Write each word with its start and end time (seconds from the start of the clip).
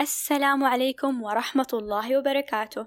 السلام 0.00 0.64
عليكم 0.64 1.22
ورحمة 1.22 1.66
الله 1.72 2.18
وبركاته. 2.18 2.86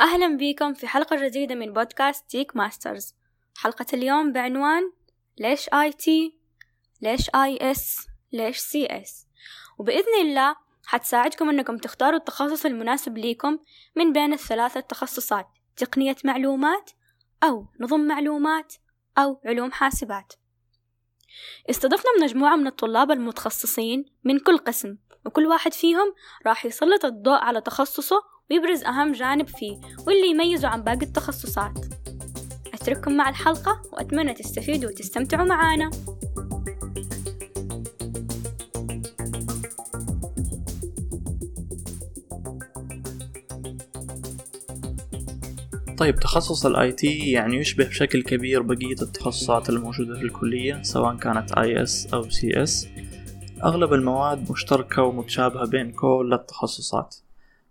أهلا 0.00 0.36
بكم 0.36 0.74
في 0.74 0.86
حلقة 0.86 1.28
جديدة 1.28 1.54
من 1.54 1.72
بودكاست 1.72 2.30
Tech 2.30 2.56
Masters 2.56 3.14
حلقة 3.56 3.86
اليوم 3.92 4.32
بعنوان 4.32 4.82
ليش 5.38 5.68
IT 5.68 6.38
ليش 7.02 7.30
IS 7.34 8.06
ليش 8.32 8.58
CS؟ 8.58 9.26
وبإذن 9.78 10.20
الله 10.20 10.56
حتساعدكم 10.86 11.48
أنكم 11.48 11.76
تختاروا 11.76 12.18
التخصص 12.18 12.66
المناسب 12.66 13.18
ليكم 13.18 13.58
من 13.96 14.12
بين 14.12 14.32
الثلاثة 14.32 14.80
تخصصات 14.80 15.46
تقنية 15.76 16.16
معلومات 16.24 16.90
أو 17.44 17.66
نظم 17.80 18.00
معلومات 18.00 18.74
أو 19.18 19.40
علوم 19.46 19.72
حاسبات. 19.72 20.32
استضفنا 21.70 22.10
مجموعة 22.22 22.56
من 22.56 22.66
الطلاب 22.66 23.10
المتخصصين 23.10 24.04
من 24.24 24.38
كل 24.38 24.58
قسم 24.58 24.96
وكل 25.26 25.46
واحد 25.46 25.72
فيهم 25.72 26.14
راح 26.46 26.66
يسلط 26.66 27.04
الضوء 27.04 27.38
على 27.38 27.60
تخصصه 27.60 28.22
ويبرز 28.50 28.84
أهم 28.84 29.12
جانب 29.12 29.48
فيه 29.48 29.80
واللي 30.06 30.30
يميزه 30.30 30.68
عن 30.68 30.82
باقي 30.82 31.02
التخصصات. 31.02 31.78
أترككم 32.74 33.16
مع 33.16 33.28
الحلقة 33.28 33.82
وأتمنى 33.92 34.34
تستفيدوا 34.34 34.90
وتستمتعوا 34.90 35.46
معانا. 35.46 35.90
طيب 46.00 46.16
تخصص 46.16 46.66
ال 46.66 46.92
IT 46.92 47.30
يعني 47.30 47.56
يشبه 47.56 47.84
بشكل 47.84 48.22
كبير 48.22 48.62
بقية 48.62 49.02
التخصصات 49.02 49.70
الموجودة 49.70 50.14
في 50.14 50.22
الكلية 50.22 50.82
سواء 50.82 51.16
كانت 51.16 51.52
IS 51.52 52.14
أو 52.14 52.30
CS. 52.30 52.88
أغلب 53.64 53.92
المواد 53.92 54.50
مشتركة 54.52 55.02
ومتشابهة 55.02 55.66
بين 55.66 55.92
كل 55.92 56.30
التخصصات. 56.32 57.16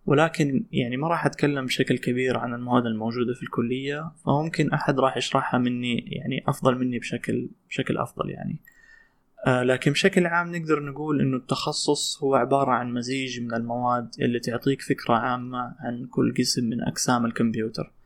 ولكن 0.06 0.66
يعني 0.72 0.98
ما 0.98 1.08
راح 1.08 1.26
أتكلم 1.26 1.66
بشكل 1.66 1.98
كبير 1.98 2.38
عن 2.38 2.54
المواد 2.54 2.86
الموجودة 2.86 3.34
في 3.34 3.44
الكلية 3.44 4.12
فممكن 4.26 4.72
أحد 4.72 5.00
راح 5.00 5.18
يشرحها 5.18 5.58
مني 5.58 5.98
يعني 6.08 6.44
أفضل 6.48 6.78
مني 6.78 7.00
بشكل 7.00 7.50
بشكل 7.70 7.98
أفضل 7.98 8.30
يعني. 8.30 8.62
آه 9.48 9.64
لكن 9.64 9.92
بشكل 9.92 10.26
عام 10.26 10.56
نقدر 10.56 10.84
نقول 10.84 11.22
إنه 11.22 11.38
التخصص 11.38 12.24
هو 12.24 12.36
عبارة 12.36 12.72
عن 12.72 12.94
مزيج 12.94 13.42
من 13.42 13.54
المواد 13.54 14.10
اللي 14.20 14.40
تعطيك 14.40 14.82
فكرة 14.82 15.14
عامة 15.14 15.76
عن 15.80 16.06
كل 16.12 16.34
قسم 16.40 16.66
من 16.66 16.82
أقسام 16.82 17.26
الكمبيوتر. 17.26 17.99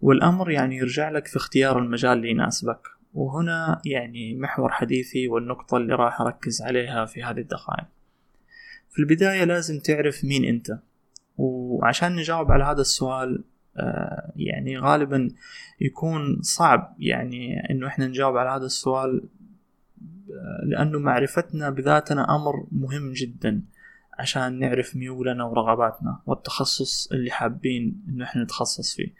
والأمر 0.00 0.50
يعني 0.50 0.76
يرجع 0.76 1.10
لك 1.10 1.26
في 1.26 1.36
اختيار 1.36 1.78
المجال 1.78 2.12
اللي 2.12 2.30
يناسبك. 2.30 2.88
وهنا 3.14 3.82
يعني 3.84 4.34
محور 4.34 4.72
حديثي 4.72 5.28
والنقطة 5.28 5.76
اللي 5.76 5.94
راح 5.94 6.20
أركز 6.20 6.62
عليها 6.62 7.04
في 7.04 7.22
هذه 7.22 7.40
الدقائق. 7.40 7.86
في 8.90 8.98
البداية 8.98 9.44
لازم 9.44 9.80
تعرف 9.80 10.24
مين 10.24 10.44
أنت. 10.44 10.78
وعشان 11.36 12.16
نجاوب 12.16 12.50
على 12.52 12.64
هذا 12.64 12.80
السؤال 12.80 13.44
آه، 13.76 14.32
يعني 14.36 14.78
غالبا 14.78 15.28
يكون 15.80 16.42
صعب 16.42 16.96
يعني 16.98 17.70
إنه 17.70 17.86
إحنا 17.86 18.06
نجاوب 18.06 18.36
على 18.36 18.50
هذا 18.50 18.66
السؤال 18.66 19.28
آه، 20.30 20.64
لأنه 20.64 20.98
معرفتنا 20.98 21.70
بذاتنا 21.70 22.36
أمر 22.36 22.66
مهم 22.72 23.12
جدا 23.12 23.62
عشان 24.18 24.58
نعرف 24.58 24.96
ميولنا 24.96 25.44
ورغباتنا 25.44 26.20
والتخصص 26.26 27.12
اللي 27.12 27.30
حابين 27.30 28.04
إنه 28.08 28.24
إحنا 28.24 28.42
نتخصص 28.42 28.96
فيه. 28.96 29.14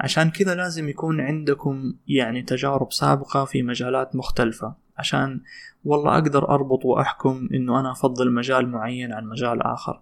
عشان 0.00 0.30
كذا 0.30 0.54
لازم 0.54 0.88
يكون 0.88 1.20
عندكم 1.20 1.94
يعني 2.08 2.42
تجارب 2.42 2.92
سابقة 2.92 3.44
في 3.44 3.62
مجالات 3.62 4.16
مختلفة. 4.16 4.74
عشان 4.98 5.40
والله 5.84 6.14
أقدر 6.14 6.48
أربط 6.48 6.84
وأحكم 6.84 7.48
إنه 7.54 7.80
أنا 7.80 7.92
أفضل 7.92 8.32
مجال 8.32 8.68
معين 8.68 9.12
عن 9.12 9.24
مجال 9.24 9.62
آخر. 9.62 10.00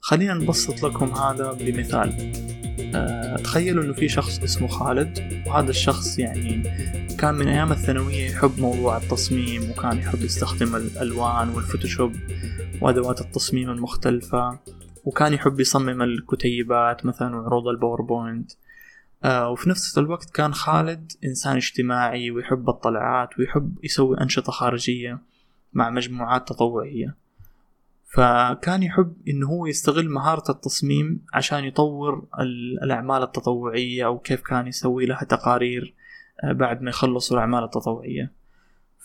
خلينا 0.00 0.34
نبسط 0.34 0.82
لكم 0.82 1.06
هذا 1.06 1.52
بمثال. 1.52 2.32
أه 2.94 3.36
تخيلوا 3.36 3.84
إنه 3.84 3.92
في 3.92 4.08
شخص 4.08 4.42
اسمه 4.42 4.68
خالد 4.68 5.42
وهذا 5.46 5.70
الشخص 5.70 6.18
يعني 6.18 6.62
كان 7.18 7.34
من 7.34 7.48
أيام 7.48 7.72
الثانوية 7.72 8.30
يحب 8.30 8.60
موضوع 8.60 8.96
التصميم 8.96 9.70
وكان 9.70 9.98
يحب 9.98 10.22
يستخدم 10.22 10.76
الألوان 10.76 11.48
والفوتوشوب 11.48 12.12
وأدوات 12.80 13.20
التصميم 13.20 13.70
المختلفة 13.70 14.58
وكان 15.04 15.32
يحب 15.32 15.60
يصمم 15.60 16.02
الكتيبات 16.02 17.06
مثلا 17.06 17.36
وعروض 17.36 17.68
الباوربوينت. 17.68 18.52
آه 19.24 19.50
وفي 19.50 19.70
نفس 19.70 19.98
الوقت 19.98 20.30
كان 20.30 20.54
خالد 20.54 21.12
إنسان 21.24 21.56
اجتماعي 21.56 22.30
ويحب 22.30 22.68
الطلعات 22.68 23.38
ويحب 23.38 23.78
يسوي 23.84 24.20
أنشطة 24.20 24.52
خارجية 24.52 25.18
مع 25.72 25.90
مجموعات 25.90 26.48
تطوعية. 26.48 27.14
فكان 28.12 28.82
يحب 28.82 29.16
إنه 29.28 29.48
هو 29.48 29.66
يستغل 29.66 30.08
مهارة 30.08 30.50
التصميم 30.50 31.24
عشان 31.34 31.64
يطور 31.64 32.26
الأعمال 32.82 33.22
التطوعية 33.22 34.06
أو 34.06 34.18
كيف 34.18 34.40
كان 34.40 34.66
يسوي 34.66 35.06
لها 35.06 35.24
تقارير 35.24 35.94
آه 36.44 36.52
بعد 36.52 36.82
ما 36.82 36.90
يخلصوا 36.90 37.36
الأعمال 37.36 37.64
التطوعية. 37.64 38.32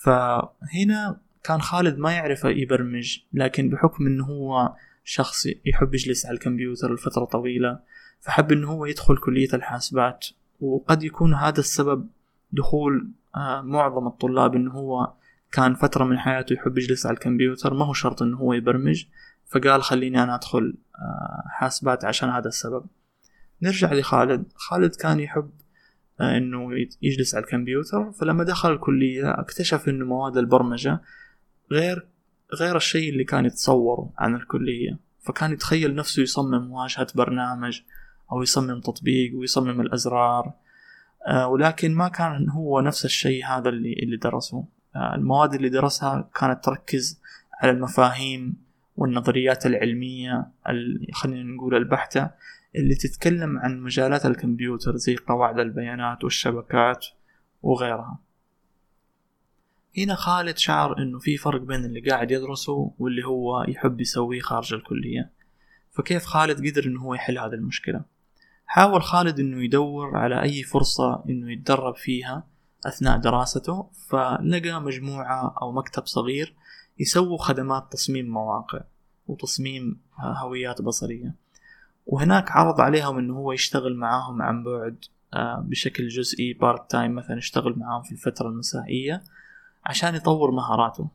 فهنا 0.04 1.20
كان 1.44 1.62
خالد 1.62 1.98
ما 1.98 2.12
يعرف 2.12 2.44
يبرمج 2.46 3.20
لكن 3.34 3.70
بحكم 3.70 4.08
إنه 4.08 4.26
هو 4.26 4.74
شخص 5.04 5.46
يحب 5.66 5.94
يجلس 5.94 6.26
على 6.26 6.34
الكمبيوتر 6.34 6.94
لفترة 6.94 7.26
طويلة 7.26 7.80
فحب 8.26 8.52
إنه 8.52 8.72
هو 8.72 8.86
يدخل 8.86 9.18
كلية 9.18 9.48
الحاسبات. 9.54 10.28
وقد 10.62 11.04
يكون 11.04 11.34
هذا 11.34 11.60
السبب 11.60 12.08
دخول 12.52 13.12
آه، 13.36 13.62
معظم 13.62 14.08
الطلاب 14.08 14.56
إنه 14.56 14.72
هو 14.72 15.14
كان 15.52 15.76
فترة 15.76 16.06
من 16.06 16.20
حياته 16.20 16.54
يحب 16.54 16.78
يجلس 16.78 17.06
على 17.06 17.14
الكمبيوتر. 17.14 17.74
ما 17.74 17.86
هو 17.86 17.94
شرط 17.94 18.22
إنه 18.22 18.38
هو 18.38 18.54
يبرمج. 18.54 19.06
فقال 19.52 19.84
خليني 19.84 20.24
أنا 20.24 20.36
أدخل 20.36 20.78
آه، 20.96 21.44
حاسبات 21.50 22.06
عشان 22.06 22.30
هذا 22.30 22.48
السبب. 22.48 22.86
نرجع 23.62 23.94
لخالد. 23.94 24.46
خالد 24.56 24.96
كان 24.96 25.20
يحب 25.20 25.50
آه، 26.22 26.38
إنه 26.38 26.70
يجلس 27.02 27.36
على 27.36 27.44
الكمبيوتر. 27.44 28.12
فلما 28.12 28.44
دخل 28.44 28.72
الكلية 28.72 29.40
اكتشف 29.40 29.90
إنه 29.90 30.06
مواد 30.06 30.38
البرمجة 30.38 31.02
غير 31.72 32.08
غير 32.60 32.78
الشيء 32.78 33.10
اللي 33.10 33.24
كان 33.24 33.46
يتصوره 33.46 34.14
عن 34.18 34.36
الكلية. 34.36 35.00
فكان 35.20 35.52
يتخيل 35.52 35.96
نفسه 35.96 36.22
يصمم 36.22 36.72
واجهة 36.72 37.08
برنامج 37.16 37.82
أو 38.32 38.42
يصمم 38.42 38.82
تطبيق 38.82 39.36
ويصمم 39.36 39.82
الأزرار. 39.82 40.54
آه، 41.28 41.48
ولكن 41.48 41.96
ما 41.96 42.08
كان 42.08 42.50
هو 42.50 42.82
نفس 42.82 43.06
الشيء 43.06 43.46
هذا 43.46 43.70
اللي 43.70 43.94
اللي 43.94 44.18
درسه. 44.18 44.66
آه، 44.96 45.16
المواد 45.16 45.54
اللي 45.54 45.70
درسها 45.70 46.30
كانت 46.40 46.64
تركز 46.64 47.22
على 47.62 47.72
المفاهيم 47.72 48.66
والنظريات 48.98 49.66
العلمية 49.66 50.48
خلينا 51.14 51.56
نقول 51.56 51.76
البحتة 51.76 52.30
اللي 52.76 52.96
تتكلم 52.96 53.58
عن 53.60 53.80
مجالات 53.80 54.26
الكمبيوتر 54.26 54.96
زي 54.96 55.16
قواعد 55.16 55.60
البيانات 55.60 56.24
والشبكات 56.24 57.06
وغيرها. 57.64 58.20
هنا 59.98 60.16
خالد 60.16 60.58
شعر 60.58 60.98
إنه 60.98 61.20
في 61.20 61.38
فرق 61.38 61.62
بين 61.62 61.86
اللي 61.86 62.10
قاعد 62.10 62.32
يدرسه 62.32 62.92
واللي 63.00 63.26
هو 63.26 63.64
يحب 63.68 64.02
يسويه 64.02 64.40
خارج 64.40 64.74
الكلية. 64.74 65.32
فكيف 65.92 66.26
خالد 66.26 66.68
قدر 66.68 66.86
إنه 66.86 67.02
هو 67.02 67.14
يحل 67.14 67.38
هذه 67.38 67.54
المشكلة؟ 67.54 68.02
حاول 68.66 69.04
خالد 69.04 69.40
إنه 69.40 69.64
يدور 69.64 70.18
على 70.18 70.42
أي 70.42 70.64
فرصة 70.64 71.24
إنه 71.30 71.52
يتدرب 71.52 71.96
فيها 71.96 72.48
أثناء 72.86 73.18
دراسته 73.18 73.90
فلقى 74.10 74.82
مجموعة 74.82 75.56
أو 75.62 75.72
مكتب 75.72 76.06
صغير 76.06 76.56
يسووا 77.00 77.38
خدمات 77.38 77.92
تصميم 77.92 78.30
مواقع 78.30 78.82
وتصميم 79.28 80.02
هويات 80.20 80.82
بصرية. 80.82 81.36
وهناك 82.06 82.52
عرض 82.52 82.82
عليهم 82.82 83.18
إنه 83.18 83.34
هو 83.34 83.52
يشتغل 83.52 83.96
معاهم 83.96 84.42
عن 84.42 84.64
بعد 84.64 85.06
آه، 85.34 85.64
بشكل 85.68 86.08
جزئي 86.08 86.54
part 86.54 86.92
time 86.92 87.16
مثلا 87.16 87.38
يشتغل 87.38 87.74
معاهم 87.78 88.04
في 88.04 88.12
الفترة 88.12 88.48
المسائية 88.48 89.24
عشان 89.86 90.16
يطور 90.16 90.52
مهاراته. 90.52 91.10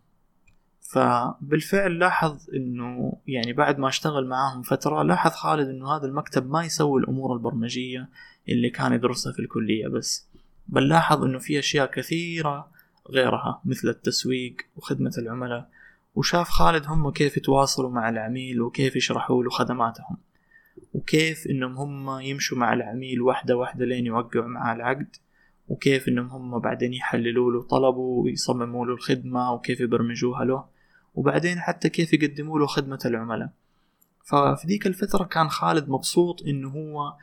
فبالفعل 0.90 1.98
لاحظ 1.98 2.50
إنه 2.54 3.12
يعني 3.26 3.52
بعد 3.52 3.78
ما 3.78 3.88
اشتغل 3.88 4.26
معاهم 4.26 4.62
فترة 4.62 5.02
لاحظ 5.02 5.30
خالد 5.30 5.68
إنه 5.68 5.96
هذا 5.96 6.06
المكتب 6.06 6.50
ما 6.50 6.64
يسوي 6.64 7.00
الأمور 7.00 7.34
البرمجية 7.34 8.08
اللي 8.48 8.70
كان 8.70 8.92
يدرسها 8.92 9.32
في 9.32 9.38
الكلية 9.38 9.88
بس 9.88 10.28
بل 10.68 10.88
لاحظ 10.88 11.24
إنه 11.24 11.38
في 11.38 11.58
أشياء 11.58 11.86
كثيرة 11.86 12.70
غيرها 13.10 13.62
مثل 13.64 13.88
التسويق 13.88 14.56
وخدمة 14.76 15.12
العملاء 15.18 15.68
وشاف 16.14 16.48
خالد 16.48 16.86
هم 16.86 17.10
كيف 17.10 17.36
يتواصلوا 17.36 17.90
مع 17.90 18.08
العميل 18.08 18.62
وكيف 18.62 18.96
يشرحوا 18.96 19.44
له 19.44 19.50
خدماتهم 19.50 20.16
وكيف 20.94 21.46
إنهم 21.46 21.76
هم 21.76 22.20
يمشوا 22.20 22.58
مع 22.58 22.72
العميل 22.72 23.22
واحدة 23.22 23.56
واحدة 23.56 23.84
لين 23.84 24.06
يوقعوا 24.06 24.48
معاه 24.48 24.74
العقد 24.74 25.16
وكيف 25.68 26.08
إنهم 26.08 26.26
هم 26.26 26.58
بعدين 26.58 26.94
يحللوا 26.94 27.52
له 27.52 27.62
طلبه 27.62 27.98
ويصمموا 27.98 28.86
له 28.86 28.92
الخدمة 28.92 29.52
وكيف 29.52 29.80
يبرمجوها 29.80 30.44
له. 30.44 30.79
وبعدين 31.14 31.60
حتى 31.60 31.88
كيف 31.88 32.12
يقدموا 32.12 32.58
له 32.58 32.66
خدمة 32.66 32.98
العملاء. 33.04 33.50
ففي 34.24 34.66
ذيك 34.66 34.86
الفترة 34.86 35.24
كان 35.24 35.48
خالد 35.48 35.88
مبسوط 35.88 36.42
إنه 36.42 36.68
هو 36.68 37.16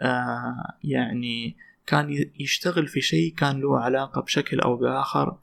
آه 0.00 0.74
يعني 0.84 1.56
كان 1.86 2.30
يشتغل 2.40 2.86
في 2.86 3.00
شيء 3.00 3.34
كان 3.34 3.60
له 3.60 3.80
علاقة 3.80 4.20
بشكل 4.20 4.60
أو 4.60 4.76
بآخر 4.76 5.36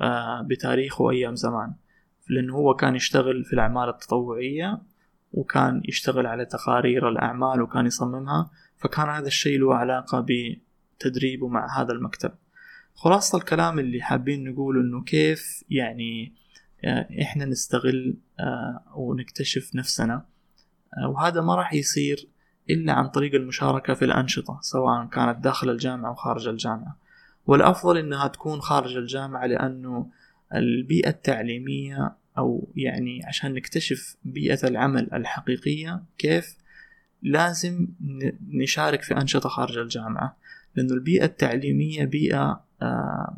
آه 0.00 0.42
بتاريخه 0.42 1.10
أيام 1.10 1.34
زمان. 1.34 1.72
لأنه 2.28 2.54
هو 2.54 2.74
كان 2.74 2.96
يشتغل 2.96 3.44
في 3.44 3.52
الأعمال 3.52 3.88
التطوعية 3.88 4.78
وكان 5.32 5.82
يشتغل 5.88 6.26
على 6.26 6.44
تقارير 6.44 7.08
الأعمال 7.08 7.62
وكان 7.62 7.86
يصممها. 7.86 8.50
فكان 8.76 9.08
هذا 9.08 9.26
الشيء 9.26 9.58
له 9.60 9.74
علاقة 9.74 10.26
بتدريبه 10.28 11.48
مع 11.48 11.80
هذا 11.80 11.92
المكتب. 11.92 12.32
خلاصة 12.94 13.38
الكلام 13.38 13.78
اللي 13.78 14.02
حابين 14.02 14.50
نقول 14.50 14.80
إنه 14.80 15.02
كيف 15.02 15.64
يعني 15.70 16.32
آه، 16.84 17.08
إحنا 17.22 17.44
نستغل 17.44 18.16
آه، 18.40 18.82
ونكتشف 18.94 19.74
نفسنا. 19.74 20.24
آه، 20.98 21.08
وهذا 21.08 21.40
ما 21.40 21.54
راح 21.54 21.74
يصير 21.74 22.28
إلا 22.70 22.92
عن 22.92 23.08
طريق 23.08 23.34
المشاركة 23.34 23.94
في 23.94 24.04
الأنشطة 24.04 24.58
سواء 24.62 25.06
كانت 25.06 25.44
داخل 25.44 25.70
الجامعة 25.70 26.10
أو 26.10 26.14
خارج 26.14 26.48
الجامعة. 26.48 26.96
والأفضل 27.46 27.98
إنها 27.98 28.28
تكون 28.28 28.60
خارج 28.60 28.96
الجامعة 28.96 29.46
لأنه 29.46 30.06
البيئة 30.54 31.08
التعليمية 31.08 32.12
أو 32.38 32.68
يعني 32.76 33.24
عشان 33.24 33.54
نكتشف 33.54 34.16
بيئة 34.24 34.68
العمل 34.68 35.08
الحقيقية 35.12 36.02
كيف 36.18 36.56
لازم 37.22 37.88
نشارك 38.48 39.02
في 39.02 39.16
أنشطة 39.16 39.48
خارج 39.48 39.78
الجامعة. 39.78 40.36
لأنه 40.76 40.94
البيئة 40.94 41.24
التعليمية 41.24 42.04
بيئة 42.04 42.40
آه، 42.40 42.64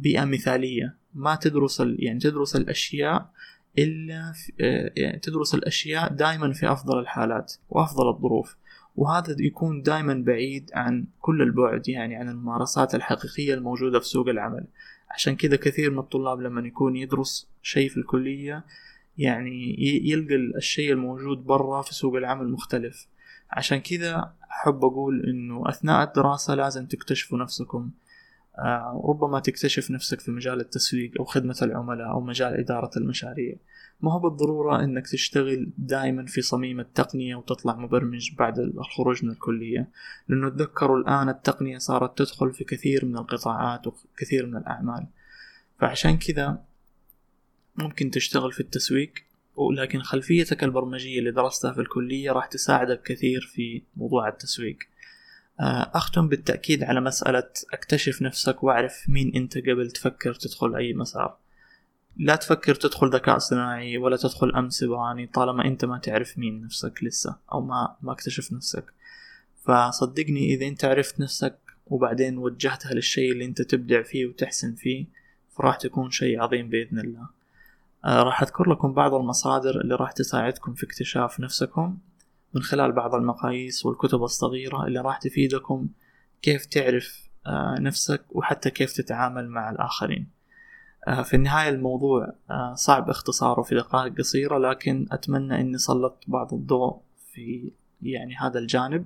بيئة 0.01 0.25
مثالية. 0.25 0.97
ما 1.15 1.35
تدرس 1.35 1.81
يعني 1.81 2.19
تدرس 2.19 2.57
الأشياء 2.57 3.31
إلا 3.79 4.33
آه، 4.61 4.93
يعني 4.97 5.19
تدرس 5.19 5.55
الأشياء 5.55 6.13
دائما 6.13 6.53
في 6.53 6.73
أفضل 6.73 6.99
الحالات 6.99 7.55
وأفضل 7.71 8.09
الظروف. 8.09 8.57
وهذا 8.97 9.37
يكون 9.39 9.83
دائما 9.83 10.15
بعيد 10.15 10.71
عن 10.75 11.07
كل 11.21 11.43
البعد 11.43 11.89
يعني 11.89 12.17
عن 12.17 12.29
الممارسات 12.29 12.95
الحقيقية 12.95 13.55
الموجودة 13.55 14.01
في 14.01 14.07
سوق 14.07 14.29
العمل. 14.29 14.67
عشان 15.11 15.37
كذا 15.37 15.57
كثير 15.57 15.91
من 15.91 15.99
الطلاب 15.99 16.41
لما 16.41 16.61
يكون 16.61 16.97
يدرس 16.97 17.49
شيء 17.63 17.89
في 17.89 17.97
الكلية 17.97 18.65
يعني 19.19 19.77
يلقى 20.09 20.35
الشيء 20.35 20.93
الموجود 20.93 21.39
برا 21.45 21.83
في 21.83 21.95
سوق 21.95 22.15
العمل 22.15 22.49
مختلف. 22.49 23.07
عشان 23.51 23.79
كذا 23.79 24.33
أحب 24.51 24.85
أقول 24.85 25.27
إنه 25.27 25.69
أثناء 25.69 26.03
الدراسة 26.09 26.55
لازم 26.55 26.87
تكتشفوا 26.87 27.39
نفسكم. 27.39 27.79
آه، 27.81 28.04
ربما 29.05 29.41
تكتشف 29.41 29.91
نفسك 29.91 30.21
في 30.21 30.31
مجال 30.31 30.61
التسويق 30.61 31.13
أو 31.19 31.25
خدمة 31.25 31.57
العملاء 31.63 32.11
أو 32.11 32.21
مجال 32.21 32.55
إدارة 32.55 32.91
المشاريع. 32.97 33.57
ما 34.01 34.13
هو 34.13 34.19
بالضرورة 34.19 34.85
إنك 34.85 35.09
تشتغل 35.09 35.73
دائما 35.79 36.27
في 36.27 36.43
صميم 36.43 36.81
التقنية 36.81 37.37
وتطلع 37.37 37.77
مبرمج 37.77 38.35
بعد 38.39 38.59
الخروج 38.59 39.25
من 39.25 39.31
الكلية؟ 39.31 39.89
لأنه 40.29 40.49
تذكروا 40.49 40.99
الآن 40.99 41.29
التقنية 41.29 41.79
صارت 41.79 42.19
تدخل 42.19 42.53
في 42.53 42.65
كثير 42.65 43.05
من 43.05 43.17
القطاعات 43.17 43.87
وكثير 43.87 44.47
من 44.47 44.57
الأعمال. 44.57 45.07
فعشان 45.81 46.19
كذا 46.19 46.63
ممكن 47.77 48.11
تشتغل 48.11 48.53
في 48.53 48.61
التسويق 48.61 49.13
ولكن 49.57 50.03
خلفيتك 50.03 50.65
البرمجية 50.65 51.19
اللي 51.19 51.31
درستها 51.31 51.73
في 51.73 51.81
الكلية 51.81 52.33
راح 52.33 52.47
تساعدك 52.47 53.03
كثير 53.03 53.41
في 53.41 53.83
موضوع 53.97 54.29
التسويق. 54.29 54.77
آه، 54.79 54.94
أختم 55.61 56.29
بالتأكيد 56.29 56.85
على 56.85 57.01
مسألة 57.01 57.51
أكتشف 57.73 58.23
نفسك 58.23 58.63
وأعرف 58.63 59.05
مين 59.09 59.33
أنت 59.35 59.59
قبل 59.59 59.91
تفكر 59.91 60.35
تدخل 60.35 60.77
أي 60.77 60.95
مسار. 60.95 61.37
لا 62.17 62.37
تفكر 62.37 62.75
تدخل 62.75 63.11
ذكاء 63.11 63.39
صناعي 63.39 63.99
ولا 63.99 64.17
تدخل 64.17 64.55
أمن 64.55 64.71
سيبراني 64.71 65.27
طالما 65.27 65.65
أنت 65.65 65.85
ما 65.85 65.99
تعرف 65.99 66.39
مين 66.39 66.65
نفسك 66.65 67.05
لسه 67.05 67.37
أو 67.53 67.61
ما 67.61 67.97
ما 68.03 68.13
اكتشف 68.13 68.53
نفسك. 68.53 68.85
فصدقني 69.65 70.55
إذا 70.55 70.67
أنت 70.67 70.85
عرفت 70.85 71.21
نفسك 71.21 71.59
وبعدين 71.87 72.39
وجهتها 72.39 72.95
للشيء 72.95 73.33
اللي 73.33 73.45
أنت 73.45 73.63
تبدع 73.63 74.03
فيه 74.03 74.27
وتحسن 74.27 74.75
فيه 74.75 75.07
فراح 75.57 75.77
تكون 75.77 76.11
شيء 76.11 76.41
عظيم 76.41 76.69
بإذن 76.69 76.99
الله. 76.99 77.29
آه 78.05 78.23
راح 78.23 78.43
أذكر 78.43 78.71
لكم 78.71 78.93
بعض 78.93 79.15
المصادر 79.15 79.81
اللي 79.81 79.95
راح 79.95 80.13
تساعدكم 80.13 80.75
في 80.75 80.87
اكتشاف 80.87 81.41
نفسكم. 81.41 81.99
من 82.55 82.63
خلال 82.63 82.93
بعض 82.93 83.15
المقاييس 83.15 83.87
والكتب 83.87 84.23
الصغيرة 84.23 84.87
اللي 84.87 85.01
راح 85.01 85.19
تفيدكم 85.19 85.89
كيف 86.43 86.67
تعرف 86.67 87.29
آه 87.47 87.77
نفسك 87.81 88.25
وحتى 88.31 88.71
كيف 88.71 88.93
تتعامل 88.93 89.49
مع 89.49 89.71
الآخرين. 89.71 90.31
آه 91.09 91.23
في 91.23 91.37
النهاية 91.37 91.69
الموضوع 91.69 92.33
آه 92.51 92.75
صعب 92.75 93.11
اختصاره 93.11 93.63
في 93.63 93.75
دقائق 93.75 94.19
قصيرة 94.19 94.59
لكن 94.59 95.07
أتمنى 95.13 95.61
أني 95.61 95.79
سلطت 95.79 96.25
بعض 96.27 96.55
الضوء 96.55 97.01
في 97.33 97.73
يعني 98.03 98.35
هذا 98.37 98.59
الجانب. 98.59 99.05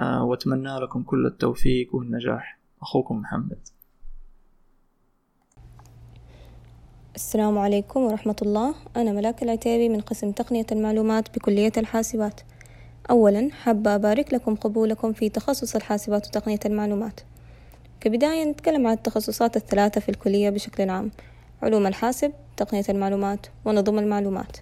وأتمنى 0.00 0.78
لكم 0.78 1.02
كل 1.02 1.26
التوفيق 1.26 1.94
والنجاح. 1.94 2.58
أخوكم 2.82 3.16
محمد. 3.16 3.58
السلام 7.14 7.58
عليكم 7.58 8.00
ورحمة 8.00 8.36
الله. 8.42 8.74
أنا 8.96 9.12
ملاك 9.12 9.42
العتيبي 9.42 9.88
من 9.88 10.00
قسم 10.00 10.32
تقنية 10.32 10.66
المعلومات 10.72 11.38
بكلية 11.38 11.72
الحاسبات. 11.76 12.40
أولا 13.10 13.50
حابة 13.52 13.94
أبارك 13.94 14.34
لكم 14.34 14.54
قبولكم 14.54 15.12
في 15.12 15.28
تخصص 15.28 15.76
الحاسبات 15.76 16.26
وتقنية 16.26 16.58
المعلومات. 16.66 17.20
كبداية 18.00 18.44
نتكلم 18.44 18.86
عن 18.86 18.92
التخصصات 18.92 19.56
الثلاثة 19.56 20.00
في 20.00 20.08
الكلية 20.08 20.50
بشكل 20.50 20.90
عام 20.90 21.10
علوم 21.62 21.86
الحاسب 21.86 22.32
تقنية 22.56 22.84
المعلومات 22.88 23.46
ونظم 23.64 23.98
المعلومات. 23.98 24.56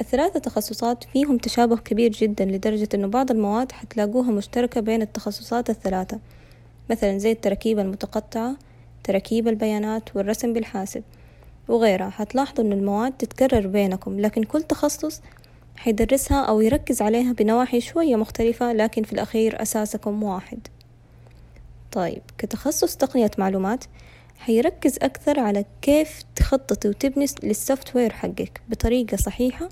الثلاثة 0.00 0.40
تخصصات 0.40 1.04
فيهم 1.04 1.38
تشابه 1.38 1.76
كبير 1.76 2.10
جدا 2.12 2.44
لدرجة 2.44 2.88
أنه 2.94 3.06
بعض 3.06 3.30
المواد 3.30 3.72
حتلاقوها 3.72 4.30
مشتركة 4.30 4.80
بين 4.80 5.02
التخصصات 5.02 5.70
الثلاثة 5.70 6.18
مثلا 6.90 7.18
زي 7.18 7.32
التركيب 7.32 7.78
المتقطعة 7.78 8.56
تركيب 9.04 9.48
البيانات 9.48 10.16
والرسم 10.16 10.52
بالحاسب 10.52 11.02
وغيرها. 11.68 12.10
حتلاحظوا 12.10 12.64
أن 12.64 12.72
المواد 12.72 13.12
تتكرر 13.12 13.66
بينكم 13.66 14.20
لكن 14.20 14.42
كل 14.42 14.62
تخصص 14.62 15.20
حيدرسها 15.80 16.42
أو 16.42 16.60
يركز 16.60 17.02
عليها 17.02 17.32
بنواحي 17.32 17.80
شوية 17.80 18.16
مختلفة 18.16 18.72
لكن 18.72 19.02
في 19.02 19.12
الأخير 19.12 19.62
أساسكم 19.62 20.22
واحد. 20.22 20.58
طيب 21.92 22.22
كتخصص 22.38 22.96
تقنية 22.96 23.30
معلومات 23.38 23.84
حيركز 24.38 24.96
أكثر 25.02 25.40
على 25.40 25.64
كيف 25.82 26.22
تخططي 26.36 26.88
وتبني 26.88 27.26
للسوفت 27.42 27.96
وير 27.96 28.12
حقك 28.12 28.60
بطريقة 28.68 29.16
صحيحة. 29.16 29.68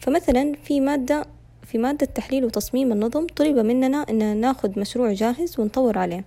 فمثلا 0.00 0.52
في 0.64 0.80
مادة 0.80 1.26
في 1.62 1.78
مادة 1.78 2.06
تحليل 2.06 2.44
وتصميم 2.44 2.92
النظم 2.92 3.26
طلب 3.26 3.58
مننا 3.58 4.06
أن 4.10 4.36
ناخد 4.36 4.78
مشروع 4.78 5.12
جاهز 5.12 5.60
ونطور 5.60 5.98
عليه. 5.98 6.24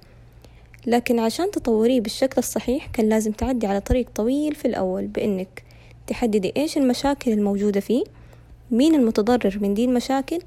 لكن 0.87 1.19
عشان 1.19 1.51
تطوريه 1.51 2.01
بالشكل 2.01 2.35
الصحيح 2.37 2.87
كان 2.87 3.09
لازم 3.09 3.31
تعدي 3.31 3.67
على 3.67 3.81
طريق 3.81 4.09
طويل 4.15 4.55
في 4.55 4.65
الأول 4.65 5.07
بإنك 5.07 5.63
تحددي 6.07 6.53
إيش 6.57 6.77
المشاكل 6.77 7.31
الموجودة 7.31 7.79
فيه 7.79 8.03
مين 8.71 8.95
المتضرر 8.95 9.59
من 9.61 9.73
دي 9.73 9.85
المشاكل 9.85 10.39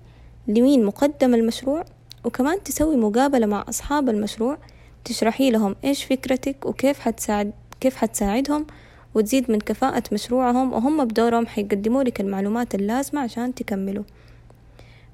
لمين 0.49 0.85
مقدم 0.85 1.35
المشروع 1.35 1.85
وكمان 2.25 2.63
تسوي 2.63 2.97
مقابلة 2.97 3.47
مع 3.47 3.65
أصحاب 3.69 4.09
المشروع 4.09 4.59
تشرحي 5.05 5.51
لهم 5.51 5.77
إيش 5.85 6.05
فكرتك 6.05 6.67
وكيف 6.67 7.01
حتساعد 7.01 7.53
كيف 7.81 7.97
حتساعدهم 7.97 8.67
وتزيد 9.15 9.51
من 9.51 9.59
كفاءة 9.59 10.03
مشروعهم 10.13 10.73
وهم 10.73 11.05
بدورهم 11.05 11.47
حيقدموا 11.47 12.03
لك 12.03 12.21
المعلومات 12.21 12.75
اللازمة 12.75 13.21
عشان 13.21 13.55
تكملوا. 13.55 14.05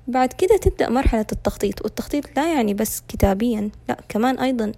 بعد 0.09 0.33
كده 0.33 0.57
تبدأ 0.57 0.89
مرحلة 0.89 1.27
التخطيط 1.33 1.83
والتخطيط 1.83 2.37
لا 2.37 2.55
يعني 2.55 2.75
بس 2.75 3.03
كتابيا 3.09 3.71
لا 3.89 3.97
كمان 4.09 4.39
أيضا 4.39 4.73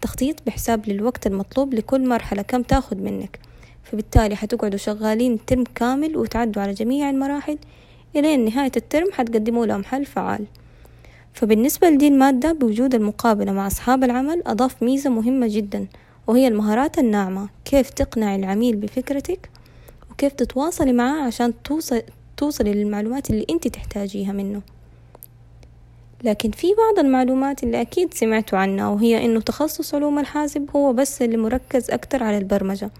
تخطيط 0.00 0.36
بحساب 0.46 0.88
للوقت 0.88 1.26
المطلوب 1.26 1.74
لكل 1.74 2.08
مرحلة 2.08 2.42
كم 2.42 2.62
تاخد 2.62 3.02
منك. 3.02 3.38
فبالتالي 3.92 4.36
حتقعدوا 4.36 4.78
شغالين 4.78 5.44
ترم 5.46 5.64
كامل 5.74 6.16
وتعدوا 6.16 6.62
على 6.62 6.72
جميع 6.72 7.10
المراحل 7.10 7.58
إلين 8.16 8.44
نهاية 8.44 8.72
الترم 8.76 9.12
حتقدموا 9.12 9.66
لهم 9.66 9.84
حل 9.84 10.06
فعال. 10.06 10.44
فبالنسبة 11.34 11.90
لدي 11.90 12.08
المادة 12.08 12.52
بوجود 12.52 12.94
المقابلة 12.94 13.52
مع 13.52 13.66
أصحاب 13.66 14.04
العمل 14.04 14.42
أضاف 14.46 14.82
ميزة 14.82 15.10
مهمة 15.10 15.46
جدا 15.50 15.86
وهي 16.26 16.48
المهارات 16.48 16.98
الناعمة. 16.98 17.48
كيف 17.64 17.90
تقنع 17.90 18.36
العميل 18.36 18.76
بفكرتك؟ 18.76 19.50
وكيف 20.10 20.32
تتواصلي 20.32 20.92
معاه 20.92 21.22
عشان 21.22 21.52
توصل 21.64 22.02
توصلي 22.36 22.72
للمعلومات 22.72 23.30
اللي 23.30 23.46
أنت 23.50 23.68
تحتاجيها 23.68 24.32
منه. 24.32 24.62
لكن 26.24 26.50
في 26.50 26.66
بعض 26.74 27.04
المعلومات 27.04 27.62
اللي 27.62 27.80
أكيد 27.80 28.14
سمعتوا 28.14 28.58
عنها 28.58 28.88
وهي 28.88 29.24
إنه 29.24 29.40
تخصص 29.40 29.94
علوم 29.94 30.18
الحاسب 30.18 30.70
هو 30.76 30.92
بس 30.92 31.22
اللي 31.22 31.36
مركز 31.36 31.90
أكتر 31.90 32.22
على 32.22 32.38
البرمجة. 32.38 32.90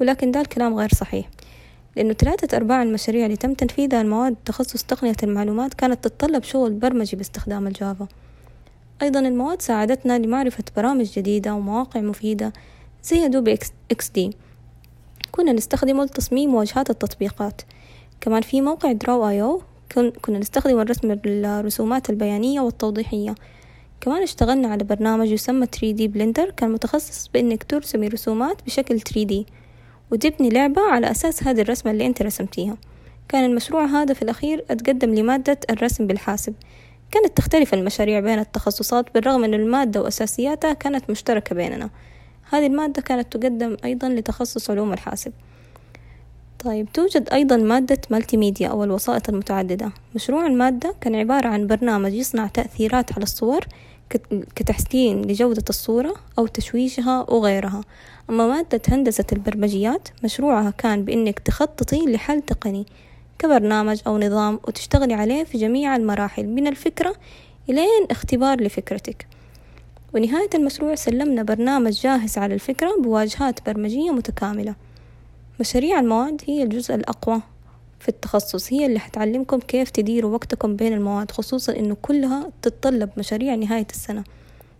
ولكن 0.00 0.30
ده 0.30 0.40
الكلام 0.40 0.74
غير 0.74 0.88
صحيح. 0.94 1.28
لأنه 1.96 2.12
ثلاثة 2.12 2.56
أرباع 2.56 2.82
المشاريع 2.82 3.24
اللي 3.24 3.36
تم 3.36 3.54
تنفيذها 3.54 4.00
المواد 4.00 4.36
تخصص 4.44 4.82
تقنية 4.82 5.16
المعلومات 5.22 5.74
كانت 5.74 6.04
تتطلب 6.04 6.42
شغل 6.42 6.72
برمجي 6.72 7.16
باستخدام 7.16 7.66
الجافا. 7.66 8.06
أيضا 9.02 9.20
المواد 9.20 9.62
ساعدتنا 9.62 10.18
لمعرفة 10.18 10.64
برامج 10.76 11.12
جديدة 11.12 11.54
ومواقع 11.54 12.00
مفيدة 12.00 12.52
زي 13.02 13.24
Adobe 13.24 13.58
XD 13.90 14.30
كنا 15.32 15.52
نستخدمه 15.52 16.04
لتصميم 16.04 16.54
واجهات 16.54 16.90
التطبيقات. 16.90 17.62
كمان 18.20 18.42
في 18.42 18.60
موقع 18.60 18.92
draw.io 18.92 19.62
كنا 20.22 20.38
نستخدم 20.38 20.80
الرسم 20.80 21.18
الرسومات 21.26 22.10
البيانية 22.10 22.60
والتوضيحية. 22.60 23.34
كمان 24.00 24.22
اشتغلنا 24.22 24.68
على 24.68 24.84
برنامج 24.84 25.30
يسمى 25.30 25.66
3D 25.66 26.02
Blender 26.02 26.50
كان 26.50 26.72
متخصص 26.72 27.28
بإنك 27.28 27.62
ترسمي 27.62 28.08
رسومات 28.08 28.64
بشكل 28.66 29.00
3D 29.00 29.34
وتبني 30.12 30.48
لعبة 30.48 30.82
على 30.82 31.10
أساس 31.10 31.42
هذه 31.42 31.60
الرسمة 31.60 31.92
اللي 31.92 32.06
أنت 32.06 32.22
رسمتيها. 32.22 32.76
كان 33.28 33.44
المشروع 33.44 33.84
هذا 33.84 34.14
في 34.14 34.22
الأخير 34.22 34.64
أتقدم 34.70 35.14
لمادة 35.14 35.58
الرسم 35.70 36.06
بالحاسب. 36.06 36.54
كانت 37.10 37.36
تختلف 37.36 37.74
المشاريع 37.74 38.20
بين 38.20 38.38
التخصصات 38.38 39.14
بالرغم 39.14 39.44
أن 39.44 39.54
المادة 39.54 40.02
وأساسياتها 40.02 40.72
كانت 40.72 41.10
مشتركة 41.10 41.54
بيننا. 41.54 41.90
هذه 42.50 42.66
المادة 42.66 43.02
كانت 43.02 43.36
تقدم 43.36 43.76
أيضا 43.84 44.08
لتخصص 44.08 44.70
علوم 44.70 44.92
الحاسب. 44.92 45.32
طيب 46.64 46.92
توجد 46.92 47.28
أيضا 47.32 47.56
مادة 47.56 48.00
مالتي 48.10 48.36
ميديا 48.36 48.68
أو 48.68 48.84
الوسائط 48.84 49.28
المتعددة. 49.28 49.92
مشروع 50.14 50.46
المادة 50.46 50.94
كان 51.00 51.14
عبارة 51.14 51.48
عن 51.48 51.66
برنامج 51.66 52.14
يصنع 52.14 52.46
تأثيرات 52.46 53.12
على 53.12 53.22
الصور 53.22 53.64
كتحسين 54.54 55.22
لجودة 55.22 55.64
الصورة 55.68 56.14
أو 56.38 56.46
تشويشها 56.46 57.30
وغيرها. 57.30 57.80
أما 58.30 58.46
مادة 58.46 58.80
هندسة 58.88 59.24
البرمجيات 59.32 60.08
مشروعها 60.24 60.70
كان 60.70 61.04
بإنك 61.04 61.38
تخططي 61.38 62.06
لحل 62.06 62.42
تقني 62.42 62.86
كبرنامج 63.38 64.00
أو 64.06 64.18
نظام 64.18 64.60
وتشتغلي 64.68 65.14
عليه 65.14 65.44
في 65.44 65.58
جميع 65.58 65.96
المراحل 65.96 66.46
من 66.46 66.66
الفكرة 66.66 67.14
إلين 67.70 68.06
اختبار 68.10 68.60
لفكرتك. 68.60 69.26
ونهاية 70.14 70.50
المشروع 70.54 70.94
سلمنا 70.94 71.42
برنامج 71.42 71.92
جاهز 71.92 72.38
على 72.38 72.54
الفكرة 72.54 72.96
بواجهات 73.02 73.66
برمجية 73.66 74.10
متكاملة. 74.10 74.74
مشاريع 75.60 76.00
المواد 76.00 76.42
هي 76.46 76.62
الجزء 76.62 76.94
الأقوى. 76.94 77.42
في 78.00 78.08
التخصص 78.08 78.72
هي 78.72 78.86
اللي 78.86 78.98
حتعلمكم 78.98 79.58
كيف 79.58 79.90
تديروا 79.90 80.32
وقتكم 80.34 80.76
بين 80.76 80.92
المواد 80.92 81.30
خصوصا 81.30 81.76
إنه 81.76 81.96
كلها 82.02 82.50
تتطلب 82.62 83.10
مشاريع 83.16 83.54
نهاية 83.54 83.86
السنة. 83.90 84.24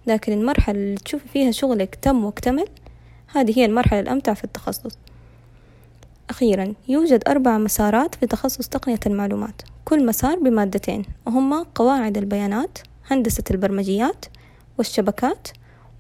لكن 0.07 0.33
المرحلة 0.33 0.79
اللي 0.79 0.97
تشوفي 0.97 1.29
فيها 1.29 1.51
شغلك 1.51 1.95
تم 1.95 2.25
واكتمل 2.25 2.65
هذه 3.27 3.59
هي 3.59 3.65
المرحلة 3.65 4.01
الأمتع 4.01 4.35
في 4.35 4.45
التخصص. 4.45 4.99
أخيرا 6.31 6.75
يوجد 6.89 7.23
أربع 7.29 7.59
مسارات 7.59 8.15
في 8.15 8.27
تخصص 8.27 8.69
تقنية 8.69 9.01
المعلومات. 9.07 9.63
كل 9.85 10.07
مسار 10.07 10.39
بمادتين 10.39 11.03
وهما 11.27 11.67
قواعد 11.75 12.19
البيانات 12.19 12.79
هندسة 13.07 13.45
البرمجيات 13.51 14.25
والشبكات 14.79 15.49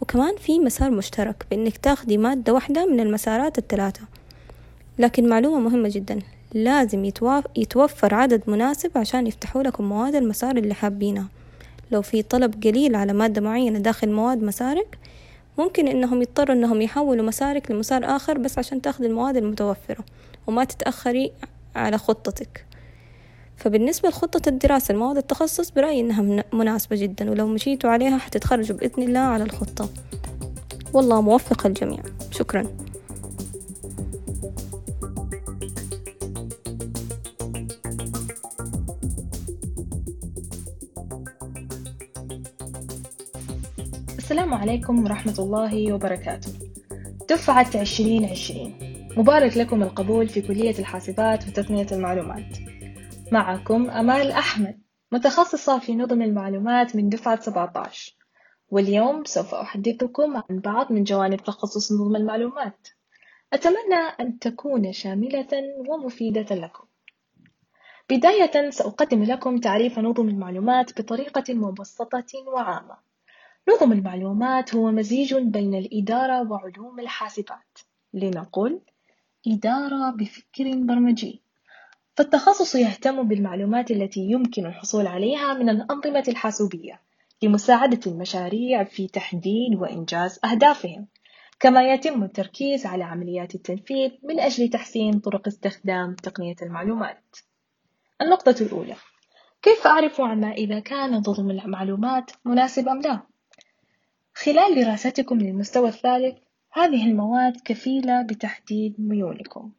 وكمان 0.00 0.36
في 0.36 0.58
مسار 0.58 0.90
مشترك 0.90 1.46
بإنك 1.50 1.76
تاخدي 1.76 2.18
مادة 2.18 2.52
واحدة 2.52 2.86
من 2.86 3.00
المسارات 3.00 3.58
الثلاثة. 3.58 4.02
لكن 4.98 5.28
معلومة 5.28 5.58
مهمة 5.60 5.88
جدا 5.88 6.18
لازم 6.54 7.04
يتوفر 7.56 8.14
عدد 8.14 8.42
مناسب 8.46 8.90
عشان 8.98 9.26
يفتحوا 9.26 9.62
لكم 9.62 9.84
مواد 9.84 10.14
المسار 10.14 10.56
اللي 10.56 10.74
حابينها 10.74 11.26
لو 11.92 12.02
في 12.02 12.22
طلب 12.22 12.64
قليل 12.64 12.96
على 12.96 13.12
مادة 13.12 13.40
معينة 13.40 13.78
داخل 13.78 14.10
مواد 14.10 14.42
مسارك 14.42 14.98
ممكن 15.58 15.88
إنهم 15.88 16.22
يضطروا 16.22 16.56
إنهم 16.56 16.82
يحولوا 16.82 17.24
مسارك 17.24 17.70
لمسار 17.70 18.04
آخر 18.04 18.38
بس 18.38 18.58
عشان 18.58 18.82
تاخذي 18.82 19.06
المواد 19.06 19.36
المتوفرة 19.36 20.04
وما 20.46 20.64
تتأخري 20.64 21.32
على 21.76 21.98
خطتك. 21.98 22.64
فبالنسبة 23.56 24.08
لخطة 24.08 24.48
الدراسة 24.48 24.92
المواد 24.92 25.16
التخصص 25.16 25.70
برأيي 25.70 26.00
إنها 26.00 26.44
مناسبة 26.52 26.96
جدا 26.96 27.30
ولو 27.30 27.46
مشيتوا 27.46 27.90
عليها 27.90 28.18
حتتخرجوا 28.18 28.76
بإذن 28.76 29.02
الله 29.02 29.20
على 29.20 29.44
الخطة. 29.44 29.88
والله 30.92 31.20
موفق 31.20 31.66
الجميع. 31.66 32.00
شكرا. 32.30 32.66
عليكم 44.58 45.04
ورحمة 45.04 45.34
الله 45.38 45.92
وبركاته. 45.92 46.52
دفعة 47.30 47.70
عشرين 47.74 48.24
عشرين. 48.24 48.78
مبارك 49.16 49.56
لكم 49.56 49.82
القبول 49.82 50.28
في 50.28 50.40
كلية 50.40 50.78
الحاسبات 50.78 51.48
وتقنية 51.48 51.86
المعلومات. 51.92 52.58
معكم 53.32 53.90
أمال 53.90 54.30
أحمد 54.30 54.78
متخصصة 55.12 55.78
في 55.78 55.94
نظم 55.96 56.22
المعلومات 56.22 56.96
من 56.96 57.08
دفعة 57.08 57.40
17 57.40 58.16
واليوم 58.70 59.24
سوف 59.24 59.54
أحدثكم 59.54 60.36
عن 60.36 60.58
بعض 60.60 60.92
من 60.92 61.04
جوانب 61.04 61.40
تخصص 61.40 61.92
نظم 61.92 62.16
المعلومات. 62.16 62.88
أتمنى 63.52 64.02
أن 64.20 64.38
تكون 64.38 64.92
شاملة 64.92 65.48
ومفيدة 65.88 66.54
لكم. 66.56 66.84
بداية 68.10 68.70
سأقدم 68.70 69.22
لكم 69.22 69.58
تعريف 69.58 69.98
نظم 69.98 70.28
المعلومات 70.28 71.00
بطريقة 71.00 71.54
مبسطة 71.54 72.24
وعامة. 72.54 73.07
نظم 73.68 73.92
المعلومات 73.92 74.74
هو 74.74 74.90
مزيج 74.90 75.34
بين 75.34 75.74
الإدارة 75.74 76.50
وعلوم 76.50 77.00
الحاسبات. 77.00 77.78
لنقل 78.14 78.80
إدارة 79.46 80.10
بفكر 80.10 80.64
برمجي. 80.74 81.42
فالتخصص 82.16 82.74
يهتم 82.74 83.28
بالمعلومات 83.28 83.90
التي 83.90 84.20
يمكن 84.20 84.66
الحصول 84.66 85.06
عليها 85.06 85.54
من 85.54 85.68
الأنظمة 85.68 86.24
الحاسوبية 86.28 87.00
لمساعدة 87.42 88.00
المشاريع 88.06 88.84
في 88.84 89.08
تحديد 89.08 89.74
وإنجاز 89.74 90.40
أهدافهم 90.44 91.06
كما 91.60 91.92
يتم 91.92 92.22
التركيز 92.22 92.86
على 92.86 93.04
عمليات 93.04 93.54
التنفيذ 93.54 94.10
من 94.22 94.40
أجل 94.40 94.68
تحسين 94.68 95.20
طرق 95.20 95.46
استخدام 95.46 96.14
تقنية 96.14 96.56
المعلومات. 96.62 97.36
النقطة 98.22 98.56
الأولى 98.60 98.96
كيف 99.62 99.86
أعرف 99.86 100.20
عما 100.20 100.52
إذا 100.52 100.80
كان 100.80 101.14
نظم 101.14 101.50
المعلومات 101.50 102.30
مناسب 102.44 102.88
أم 102.88 103.00
لا؟ 103.00 103.20
خلال 104.44 104.84
دراستكم 104.84 105.38
للمستوى 105.38 105.88
الثالث 105.88 106.38
هذه 106.72 107.06
المواد 107.06 107.60
كفيلة 107.64 108.22
بتحديد 108.22 108.94
ميولكم. 109.00 109.72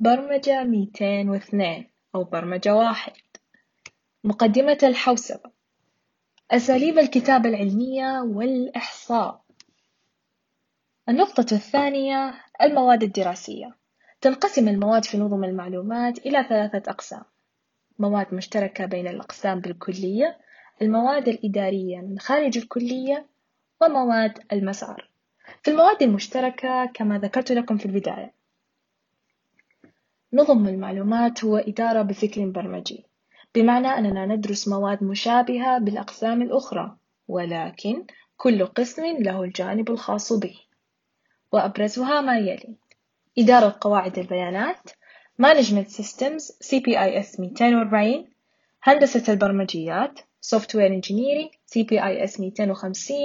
برمجة 0.00 0.64
ميتين 0.64 1.30
واثنين 1.30 1.86
أو 2.14 2.24
برمجة 2.24 2.74
واحد. 2.74 3.12
مقدمة 4.24 4.78
الحوسبة. 4.82 5.50
أساليب 6.50 6.98
الكتابة 6.98 7.48
العلمية 7.48 8.20
والإحصاء. 8.20 9.44
النقطة 11.08 11.54
الثانية 11.54 12.34
المواد 12.62 13.02
الدراسية. 13.02 13.76
تنقسم 14.20 14.68
المواد 14.68 15.04
في 15.04 15.18
نظم 15.18 15.44
المعلومات 15.44 16.18
إلى 16.18 16.46
ثلاثة 16.48 16.90
أقسام. 16.90 17.24
مواد 17.98 18.34
مشتركة 18.34 18.86
بين 18.86 19.08
الأقسام 19.08 19.60
بالكلية. 19.60 20.38
المواد 20.82 21.28
الإدارية 21.28 21.98
من 21.98 22.18
خارج 22.18 22.58
الكلية. 22.58 23.35
ومواد 23.82 24.38
المسار. 24.52 25.08
في 25.62 25.70
المواد 25.70 26.02
المشتركة 26.02 26.86
كما 26.86 27.18
ذكرت 27.18 27.52
لكم 27.52 27.78
في 27.78 27.86
البداية 27.86 28.32
نظم 30.32 30.68
المعلومات 30.68 31.44
هو 31.44 31.56
إدارة 31.56 32.02
بفكر 32.02 32.46
برمجي 32.46 33.04
بمعنى 33.54 33.88
أننا 33.88 34.26
ندرس 34.26 34.68
مواد 34.68 35.04
مشابهة 35.04 35.78
بالأقسام 35.78 36.42
الأخرى 36.42 36.96
ولكن 37.28 38.04
كل 38.36 38.66
قسم 38.66 39.02
له 39.22 39.42
الجانب 39.44 39.90
الخاص 39.90 40.32
به. 40.32 40.60
وأبرزها 41.52 42.20
ما 42.20 42.38
يلي 42.38 42.74
إدارة 43.38 43.78
قواعد 43.80 44.18
البيانات 44.18 44.90
Management 45.42 45.88
Systems 45.88 46.52
CPIS 46.64 47.40
240 47.40 48.24
هندسة 48.82 49.32
البرمجيات 49.32 50.20
Software 50.54 50.90
Engineering 50.90 51.50
CPIS 51.74 52.40
250 52.40 53.16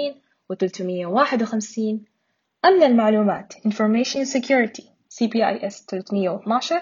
و351 0.51 1.99
أمن 2.65 2.83
المعلومات 2.83 3.53
Information 3.53 4.25
Security 4.25 4.83
CPIS 5.09 5.85
312 5.87 6.81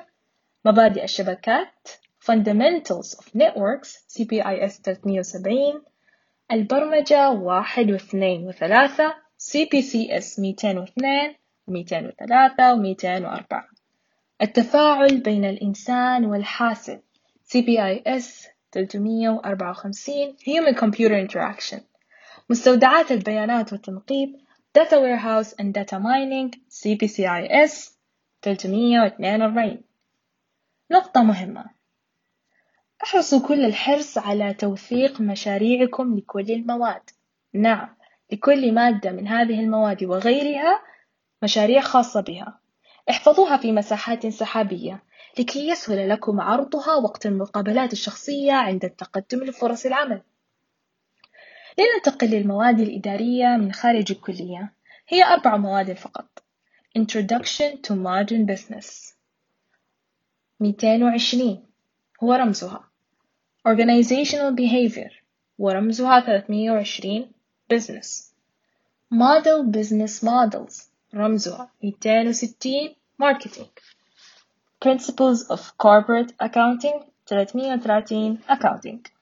مبادئ 0.65 1.03
الشبكات 1.03 1.89
Fundamentals 2.19 3.15
of 3.19 3.25
Networks 3.33 3.89
CPIS 4.13 4.81
370 4.83 5.81
البرمجة 6.51 7.29
واحد 7.29 7.91
واثنين 7.91 8.47
وثلاثة 8.47 9.15
CPCS 9.39 10.39
202 10.39 11.35
203 11.67 12.75
و204 12.75 13.63
التفاعل 14.41 15.17
بين 15.19 15.45
الإنسان 15.45 16.25
والحاسب 16.25 16.99
CPIS 17.47 18.47
354 18.71 20.35
Human 20.45 20.75
Computer 20.75 21.17
Interaction 21.17 21.88
مستودعات 22.51 23.11
البيانات 23.11 23.73
والتنقيب 23.73 24.35
Data 24.79 24.95
Warehouse 24.95 25.53
and 25.61 25.73
Data 25.73 25.99
Mining 25.99 26.51
CPCIS 26.69 27.91
342 28.41 29.81
نقطة 30.91 31.23
مهمة. 31.23 31.65
أحرصوا 33.03 33.47
كل 33.47 33.65
الحرص 33.65 34.17
على 34.17 34.53
توثيق 34.53 35.21
مشاريعكم 35.21 36.17
لكل 36.17 36.51
المواد. 36.51 37.09
نعم 37.53 37.95
لكل 38.31 38.73
مادة 38.73 39.11
من 39.11 39.27
هذه 39.27 39.59
المواد 39.59 40.03
وغيرها 40.03 40.81
مشاريع 41.43 41.81
خاصة 41.81 42.21
بها. 42.21 42.59
احفظوها 43.09 43.57
في 43.57 43.71
مساحات 43.71 44.27
سحابية 44.27 45.03
لكي 45.39 45.67
يسهل 45.69 46.09
لكم 46.09 46.41
عرضها 46.41 46.95
وقت 46.95 47.25
المقابلات 47.25 47.93
الشخصية 47.93 48.53
عند 48.53 48.85
التقدم 48.85 49.43
لفرص 49.43 49.85
العمل. 49.85 50.21
لننتقل 51.79 52.27
للمواد 52.27 52.79
الإدارية 52.79 53.48
من 53.48 53.74
خارج 53.74 54.12
الكلية 54.12 54.74
هي 55.07 55.24
أربع 55.24 55.57
مواد 55.57 55.93
فقط 55.93 56.43
Introduction 57.00 57.77
to 57.88 57.93
Modern 57.95 58.45
Business 58.45 59.13
220 60.59 61.63
هو 62.24 62.33
رمزها 62.33 62.83
Organizational 63.67 64.55
Behavior 64.55 65.12
ورمزها 65.57 66.19
320 66.19 67.31
Business 67.74 68.33
Model 69.13 69.63
Business 69.71 70.24
Models 70.24 70.83
رمزها 71.13 71.71
260 71.83 72.95
Marketing 73.21 73.69
Principles 74.81 75.50
of 75.50 75.77
Corporate 75.77 76.33
Accounting 76.39 77.03
330 77.25 78.39
Accounting 78.50 79.18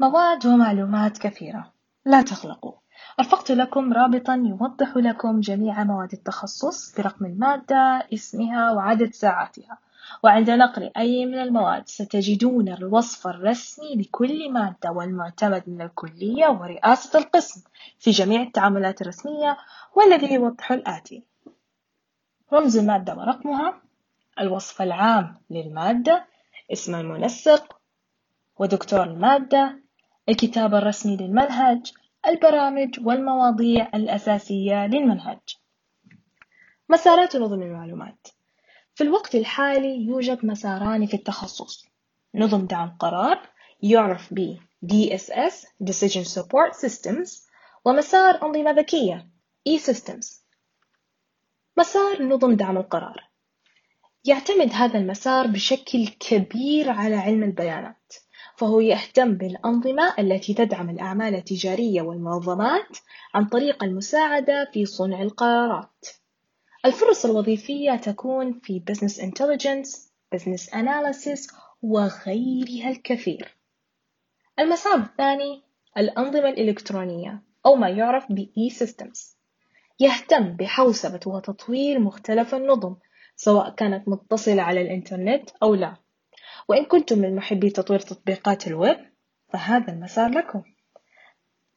مواد 0.00 0.46
ومعلومات 0.46 1.18
كثيرة. 1.18 1.72
لا 2.04 2.22
تقلقوا 2.22 2.72
رفقت 3.20 3.50
لكم 3.50 3.92
رابطا 3.92 4.34
يوضح 4.34 4.96
لكم 4.96 5.40
جميع 5.40 5.84
مواد 5.84 6.12
التخصص 6.12 6.94
برقم 6.96 7.26
المادة 7.26 8.06
اسمها 8.14 8.72
وعدد 8.72 9.14
ساعاتها. 9.14 9.78
وعند 10.24 10.50
نقل 10.50 10.90
أي 10.96 11.26
من 11.26 11.38
المواد 11.38 11.88
ستجدون 11.88 12.68
الوصف 12.68 13.26
الرسمي 13.26 13.94
لكل 13.96 14.52
مادة 14.52 14.90
والمعتمد 14.92 15.62
من 15.66 15.82
الكلية 15.82 16.46
ورئاسة 16.46 17.18
القسم 17.18 17.62
في 17.98 18.10
جميع 18.10 18.42
التعاملات 18.42 19.02
الرسمية 19.02 19.56
والذي 19.96 20.34
يوضح 20.34 20.72
الآتي. 20.72 21.22
رمز 22.52 22.76
المادة 22.76 23.14
ورقمها 23.14 23.82
الوصف 24.40 24.82
العام 24.82 25.36
للمادة 25.50 26.26
اسم 26.72 26.94
المنسق 26.94 27.78
ودكتور 28.58 29.02
المادة 29.02 29.87
الكتاب 30.28 30.74
الرسمي 30.74 31.16
للمنهج 31.16 31.92
البرامج 32.26 33.06
والمواضيع 33.06 33.88
الأساسية 33.94 34.86
للمنهج. 34.86 35.38
مسارات 36.88 37.36
نظم 37.36 37.62
المعلومات. 37.62 38.28
في 38.94 39.04
الوقت 39.04 39.34
الحالي 39.34 40.06
يوجد 40.06 40.46
مساران 40.46 41.06
في 41.06 41.14
التخصص. 41.14 41.86
نظم 42.34 42.66
دعم 42.66 42.96
قرار 43.00 43.48
يعرف 43.82 44.34
ب 44.34 44.56
DSS 44.86 45.66
Decision 45.84 46.24
Support 46.38 46.72
Systems 46.86 47.48
ومسار 47.84 48.42
أنظمة 48.42 48.70
ذكية 48.70 49.28
E-Systems. 49.68 50.34
مسار 51.76 52.22
نظم 52.22 52.52
دعم 52.52 52.76
القرار. 52.76 53.28
يعتمد 54.24 54.72
هذا 54.72 54.98
المسار 54.98 55.46
بشكل 55.46 56.08
كبير 56.08 56.90
على 56.90 57.16
علم 57.16 57.42
البيانات. 57.42 58.14
فهو 58.58 58.80
يهتم 58.80 59.34
بالأنظمة 59.34 60.14
التي 60.18 60.54
تدعم 60.54 60.90
الأعمال 60.90 61.34
التجارية 61.34 62.02
والمنظمات 62.02 62.98
عن 63.34 63.44
طريق 63.44 63.84
المساعدة 63.84 64.70
في 64.72 64.86
صنع 64.86 65.22
القرارات. 65.22 66.06
الفرص 66.84 67.24
الوظيفية 67.24 67.96
تكون 67.96 68.60
في 68.62 68.82
Business 68.90 69.20
Intelligence, 69.20 69.96
Business 70.34 70.70
Analysis 70.70 71.54
وغيرها 71.82 72.90
الكثير. 72.90 73.56
المسار 74.58 74.98
الثاني 74.98 75.62
الأنظمة 75.98 76.48
الإلكترونية 76.48 77.42
أو 77.66 77.74
ما 77.74 77.88
يعرف 77.88 78.32
ب 78.32 78.44
E-Systems 78.44 79.38
يهتم 80.00 80.56
بحوسبة 80.56 81.20
وتطوير 81.26 81.98
مختلف 81.98 82.54
النظم 82.54 82.96
سواء 83.36 83.70
كانت 83.70 84.08
متصلة 84.08 84.62
على 84.62 84.82
الإنترنت 84.82 85.50
أو 85.62 85.74
لا 85.74 85.94
وإن 86.68 86.84
كنتم 86.84 87.18
من 87.18 87.36
محبي 87.36 87.70
تطوير 87.70 88.00
تطبيقات 88.00 88.66
الويب 88.66 88.96
فهذا 89.48 89.92
المسار 89.92 90.30
لكم. 90.30 90.62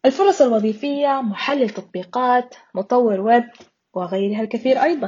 الفرص 0.05 0.41
الوظيفية 0.41 1.21
محلل 1.21 1.69
تطبيقات 1.69 2.55
مطور 2.75 3.19
ويب 3.19 3.49
وغيرها 3.93 4.41
الكثير 4.41 4.83
أيضا. 4.83 5.07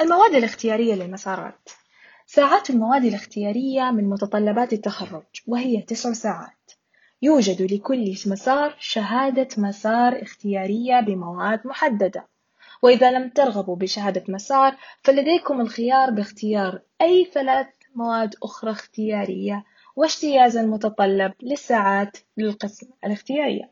المواد 0.00 0.34
الاختيارية 0.34 0.94
للمسارات. 0.94 1.68
ساعات 2.26 2.70
المواد 2.70 3.04
الاختيارية 3.04 3.90
من 3.90 4.04
متطلبات 4.08 4.72
التخرج 4.72 5.24
وهي 5.46 5.82
تسع 5.82 6.12
ساعات. 6.12 6.70
يوجد 7.22 7.72
لكل 7.72 8.14
مسار 8.26 8.76
شهادة 8.80 9.48
مسار 9.58 10.22
اختيارية 10.22 11.00
بمواد 11.00 11.66
محددة. 11.66 12.28
وإذا 12.82 13.10
لم 13.10 13.28
ترغبوا 13.28 13.76
بشهادة 13.76 14.24
مسار 14.28 14.76
فلديكم 15.02 15.60
الخيار 15.60 16.10
باختيار 16.10 16.82
أي 17.00 17.30
ثلاث 17.34 17.66
مواد 17.96 18.34
أخرى 18.42 18.70
اختيارية 18.70 19.64
واجتياز 19.96 20.56
المتطلب 20.56 21.32
للساعات 21.42 22.18
للقسم 22.36 22.86
الاختيارية. 23.04 23.70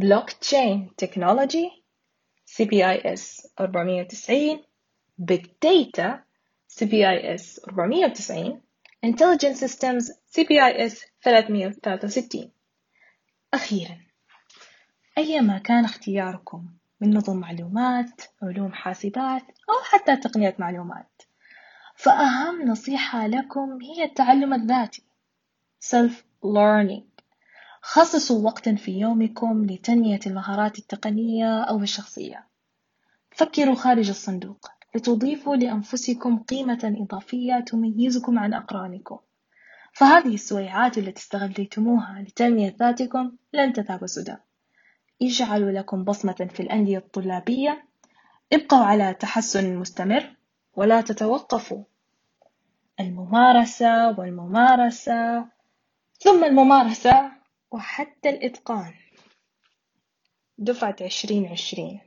Blockchain 0.00 0.90
Technology 1.04 1.82
CBIS 2.46 3.46
490 3.60 4.62
Big 5.18 5.44
Data 5.60 6.24
CBIS 6.68 7.58
490 7.68 8.60
Intelligent 9.02 9.56
Systems 9.56 10.12
CBIS 10.32 11.04
363 11.22 12.50
أخيرا 13.54 13.98
أيما 15.18 15.58
كان 15.58 15.84
اختياركم؟ 15.84 16.68
من 17.00 17.16
نظم 17.16 17.36
معلومات 17.36 18.22
علوم 18.42 18.72
حاسبات 18.72 19.42
أو 19.42 19.74
حتى 19.84 20.16
تقنية 20.16 20.56
معلومات. 20.58 21.17
فأهم 21.98 22.62
نصيحة 22.62 23.26
لكم 23.26 23.78
هي 23.82 24.04
التعلم 24.04 24.54
الذاتي 24.54 25.02
self 25.80 26.12
learning 26.44 27.22
خصصوا 27.82 28.44
وقتا 28.44 28.74
في 28.74 29.00
يومكم 29.00 29.64
لتنمية 29.64 30.20
المهارات 30.26 30.78
التقنية 30.78 31.62
أو 31.62 31.82
الشخصية. 31.82 32.46
فكروا 33.30 33.74
خارج 33.74 34.08
الصندوق 34.08 34.70
لتضيفوا 34.94 35.56
لأنفسكم 35.56 36.38
قيمة 36.38 36.96
إضافية 37.00 37.60
تميزكم 37.60 38.38
عن 38.38 38.54
أقرانكم. 38.54 39.18
فهذه 39.92 40.34
السويعات 40.34 40.98
التي 40.98 41.20
استغليتموها 41.20 42.24
لتنمية 42.28 42.76
ذاتكم 42.78 43.32
لن 43.52 43.72
تذهب 43.72 44.06
سدى. 44.06 44.36
اجعلوا 45.22 45.70
لكم 45.70 46.04
بصمة 46.04 46.48
في 46.54 46.60
الأندية 46.60 46.98
الطلابية. 46.98 47.84
ابقوا 48.52 48.84
على 48.84 49.14
تحسن 49.14 49.76
مستمر. 49.76 50.37
ولا 50.78 51.00
تتوقفوا 51.00 51.84
الممارسة 53.00 54.18
والممارسة 54.18 55.48
ثم 56.20 56.44
الممارسة 56.44 57.32
وحتى 57.70 58.28
الإتقان 58.28 58.94
دفعة 60.58 60.96
عشرين 61.00 61.46
عشرين 61.46 62.00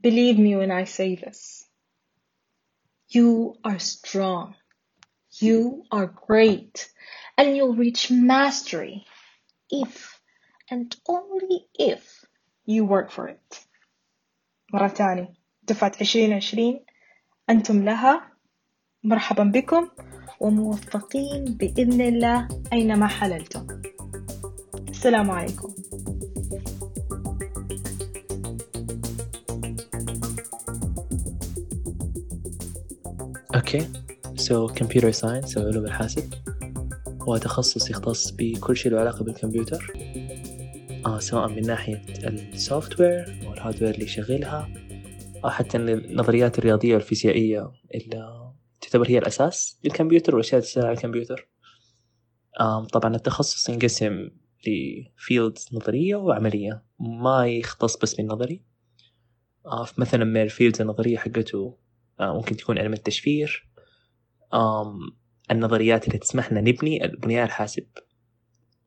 Believe 0.00 0.38
me 0.38 0.56
when 0.56 0.70
I 0.70 0.84
say 0.84 1.16
this 1.16 1.66
You 3.08 3.56
are 3.62 3.78
strong 3.78 4.54
You 5.42 5.84
are 5.90 6.06
great 6.06 6.90
and 7.36 7.54
you'll 7.56 7.76
reach 7.76 8.10
mastery 8.10 9.04
if 9.70 10.18
and 10.70 10.96
only 11.06 11.66
if 11.78 12.24
you 12.64 12.86
work 12.86 13.10
for 13.10 13.28
it 13.28 13.66
مرة 14.74 14.88
تانية 14.88 15.34
دفعة 15.62 15.92
عشرين 16.00 16.32
عشرين 16.32 16.84
أنتم 17.50 17.84
لها. 17.84 18.32
مرحبا 19.04 19.44
بكم 19.44 19.88
وموفقين 20.40 21.44
بإذن 21.44 22.00
الله 22.00 22.48
أينما 22.72 23.06
حللتم. 23.06 23.66
السلام 24.88 25.30
عليكم. 25.30 25.74
Okay. 33.54 33.88
So 34.36 34.66
computer 34.66 35.10
science 35.10 35.58
أو 35.58 35.66
علوم 35.66 35.84
الحاسب. 35.84 36.34
هو 37.22 37.36
تخصص 37.36 37.90
يختص 37.90 38.30
بكل 38.30 38.76
شيء 38.76 38.92
له 38.92 39.00
علاقة 39.00 39.24
بالكمبيوتر. 39.24 39.92
آه 41.06 41.18
سواء 41.18 41.48
من 41.48 41.66
ناحية 41.66 42.02
ال 42.24 43.00
software 43.00 43.40
أو 43.46 43.52
ال 43.52 43.57
hardware 43.57 43.94
اللي 43.94 44.04
يشغلها 44.04 44.68
حتى 45.44 45.76
النظريات 45.76 46.58
الرياضية 46.58 46.94
والفيزيائية 46.94 47.72
اللي 47.94 48.52
تعتبر 48.80 49.08
هي 49.08 49.18
الأساس 49.18 49.80
للكمبيوتر 49.84 50.34
والأشياء 50.34 50.54
اللي 50.58 50.70
تساعد 50.70 50.86
على 50.86 50.96
الكمبيوتر. 50.96 51.48
طبعا 52.92 53.14
التخصص 53.14 53.68
ينقسم 53.68 54.30
ل 54.66 54.81
fields 54.81 55.68
نظرية 55.72 56.16
وعملية. 56.16 56.84
ما 57.00 57.46
يختص 57.46 57.96
بس 57.96 58.14
بالنظري. 58.14 58.62
آه 59.66 59.86
مثلا 59.98 60.24
من 60.24 60.42
ال 60.42 60.47
fields 60.47 60.80
النظرية 60.80 61.16
حقته 61.16 61.78
آه 62.20 62.34
ممكن 62.34 62.56
تكون 62.56 62.78
علم 62.78 62.92
التشفير. 62.92 63.68
النظريات 65.50 66.06
اللي 66.08 66.18
تسمح 66.18 66.52
لنا 66.52 66.60
نبني 66.60 67.04
البنيان 67.04 67.44
الحاسب. 67.44 67.86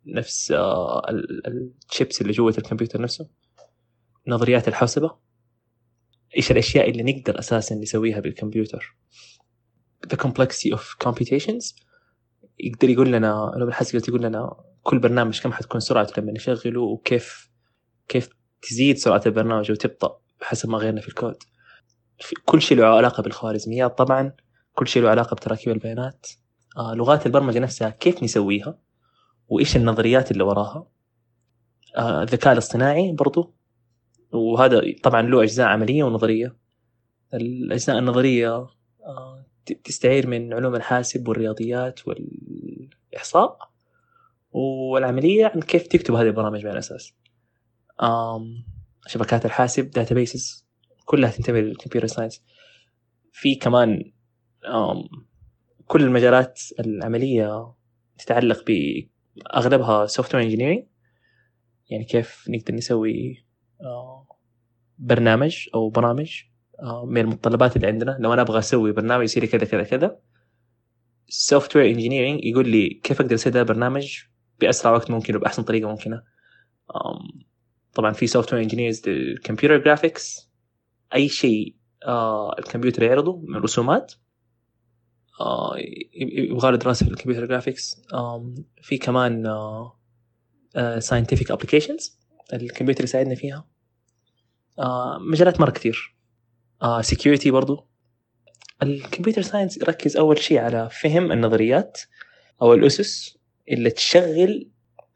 نفس 0.06 0.52
آه 0.52 1.02
الشيبس 1.92 2.22
اللي 2.22 2.34
جوة 2.34 2.54
الكمبيوتر 2.58 3.02
نفسه. 3.02 3.30
نظريات 4.28 4.68
الحوسبة 4.68 5.25
إيش 6.38 6.52
الأشياء 6.52 6.90
اللي 6.90 7.04
نقدر 7.04 7.40
أساسا 7.40 7.76
نسويها 7.76 8.20
بالكمبيوتر؟ 8.20 8.96
The 10.08 10.18
complexity 10.18 10.78
of 10.78 11.08
computations. 11.08 11.86
يقدر 12.60 12.90
يقول 12.90 13.12
لنا 13.12 13.52
لو 13.58 13.66
بالحاسب 13.66 14.10
يقول 14.10 14.24
لنا 14.24 14.56
كل 14.84 15.00
برنامج 15.00 15.42
كم 15.42 15.52
حتكون 15.54 15.80
سرعته 15.80 16.22
لما 16.22 16.32
نشغله 16.32 16.82
وكيف 16.82 17.50
كيف 18.08 18.30
تزيد 18.62 18.98
سرعة 18.98 19.22
البرنامج 19.26 19.72
وتبطأ 19.72 20.20
بحسب 20.42 20.70
ما 20.70 20.78
غيرنا 20.78 21.02
في 21.02 21.08
الكود. 21.08 21.44
في 22.20 22.36
كل 22.46 22.62
شيء 22.62 22.78
له 22.78 22.86
علاقة 22.86 23.24
بالخوارزميات 23.24 23.98
طبعا 23.98 24.32
كل 24.74 24.88
شيء 24.88 25.04
له 25.04 25.10
علاقة 25.10 25.36
بتراكيب 25.36 25.74
البيانات. 25.74 26.28
آه 26.78 26.94
لغات 26.94 27.26
البرمجة 27.26 27.60
نفسها 27.60 27.90
كيف 27.90 28.24
نسويها؟ 28.24 28.80
وإيش 29.48 29.76
النظريات 29.76 30.32
اللي 30.32 30.44
وراها؟ 30.44 30.88
آه 31.98 32.24
الذكاء 32.24 32.54
الاصطناعي 32.54 33.12
برضو 33.12 33.56
وهذا 34.36 34.82
طبعا 35.04 35.22
له 35.22 35.44
أجزاء 35.44 35.68
عملية 35.68 36.04
ونظرية. 36.04 36.56
الأجزاء 37.34 38.00
النظرية 38.00 38.68
آه 39.06 39.46
تستعير 39.84 40.28
من 40.28 40.54
علوم 40.54 40.76
الحاسب 40.76 41.28
والرياضيات 41.28 42.00
والإحصاء 42.08 43.58
والعملية 44.52 45.46
عن 45.46 45.62
كيف 45.62 45.88
تكتب 45.88 46.14
هذه 46.14 46.28
البرامج 46.28 46.60
على 46.60 46.72
الأساس. 46.72 47.14
شبكات 49.08 49.46
الحاسب 49.46 49.90
databases 49.90 50.66
كلها 51.06 51.32
تنتمي 51.32 51.62
لل 51.62 51.71
computer 51.71 52.08
science 52.08 52.44
في 53.32 53.56
كمان 53.56 54.12
كل 55.88 56.04
المجالات 56.04 56.62
العملية 56.80 57.74
تتعلق 58.18 58.66
بأغلبها 58.68 60.06
software 60.06 60.60
يعني 61.90 62.04
كيف 62.06 62.46
نقدر 62.50 62.76
نسوي 62.76 63.46
برنامج 64.98 65.70
أو 65.76 65.90
برامج 65.90 66.42
من 67.06 67.18
المتطلبات 67.18 67.76
اللي 67.76 67.88
عندنا. 67.88 68.18
لو 68.20 68.34
أنا 68.34 68.42
أبغى 68.42 68.60
أسوي 68.60 68.92
برنامج 68.92 69.24
يصير 69.24 69.46
كذا 69.46 69.66
كذا 69.66 69.84
كذا 69.84 70.20
software 71.28 71.92
engineering 71.92 72.40
يقول 72.44 72.70
لي 72.70 72.90
كيف 72.90 73.22
أقدر 73.22 73.36
أسوي 73.36 73.64
برنامج 73.64 74.18
بأسرع 74.60 74.92
وقت 74.92 75.12
ممكن 75.12 75.36
وبأحسن 75.36 75.64
طريقة 75.64 75.90
ممكنة. 75.90 76.24
طبعا 77.94 78.14
في 78.14 78.28
software 78.28 78.64
engineers 78.64 79.02
computer 79.44 79.78
graphics 79.78 80.52
أي 81.16 81.30
شيء 81.30 81.76
آه 82.06 82.56
الكمبيوتر 82.60 83.04
يعرضه 83.04 83.42
من 83.48 83.58
رسومات 83.58 84.14
آه 85.42 85.76
يبغى 86.22 86.72
له 86.72 86.78
دراسة 86.78 87.06
في 87.06 87.12
ال 87.12 87.15
computer 87.15 87.46
graphics 87.46 88.02
آه 88.14 88.54
في 88.82 88.98
كمان 88.98 89.46
آه 89.46 91.00
scientific 91.00 91.52
applications 91.52 92.20
الكمبيوتر 92.54 93.04
يساعدنا 93.04 93.36
فيها. 93.36 93.68
آه 94.80 95.18
مجالات 95.32 95.60
مرة 95.60 95.72
كثير 95.72 96.16
آه 96.82 97.02
security 97.02 97.52
برضو. 97.52 97.88
ال 98.84 98.90
computer 98.90 99.42
science 99.42 99.78
يركز 99.78 100.18
أول 100.18 100.40
شيء 100.40 100.60
على 100.60 100.90
فهم 100.92 101.32
النظريات 101.32 102.02
أو 102.62 102.74
الأسس 102.74 103.38
اللي 103.72 103.90
تشغل 103.90 104.72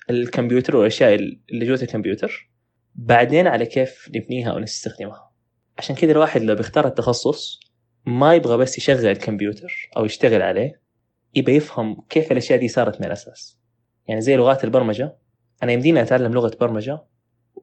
الكمبيوتر 0.09 0.75
والأشياء 0.75 1.15
اللي 1.15 1.65
جوة 1.65 1.79
الكمبيوتر. 1.81 2.49
بعدين 2.95 3.47
على 3.47 3.65
كيف 3.65 4.09
نبنيها 4.15 4.51
أو 4.51 4.59
نستخدمها 4.59 5.31
عشان 5.77 5.95
كذا 5.95 6.11
الواحد 6.11 6.41
لو 6.41 6.55
بيختار 6.55 6.87
التخصص 6.87 7.59
ما 8.05 8.35
يبغى 8.35 8.57
بس 8.57 8.77
يشغل 8.77 9.05
الكمبيوتر 9.05 9.89
أو 9.97 10.05
يشتغل 10.05 10.41
عليه 10.41 10.81
يبغى 11.35 11.55
يفهم 11.55 12.01
كيف 12.09 12.31
الأشياء 12.31 12.59
دي 12.59 12.67
صارت 12.67 13.01
من 13.01 13.07
الأساس. 13.07 13.59
يعني 14.07 14.21
زي 14.21 14.35
لغات 14.35 14.63
البرمجة. 14.63 15.17
أنا 15.63 15.71
يمديني 15.71 16.01
أتعلم 16.01 16.33
لغة 16.33 16.57
برمجة 16.59 17.05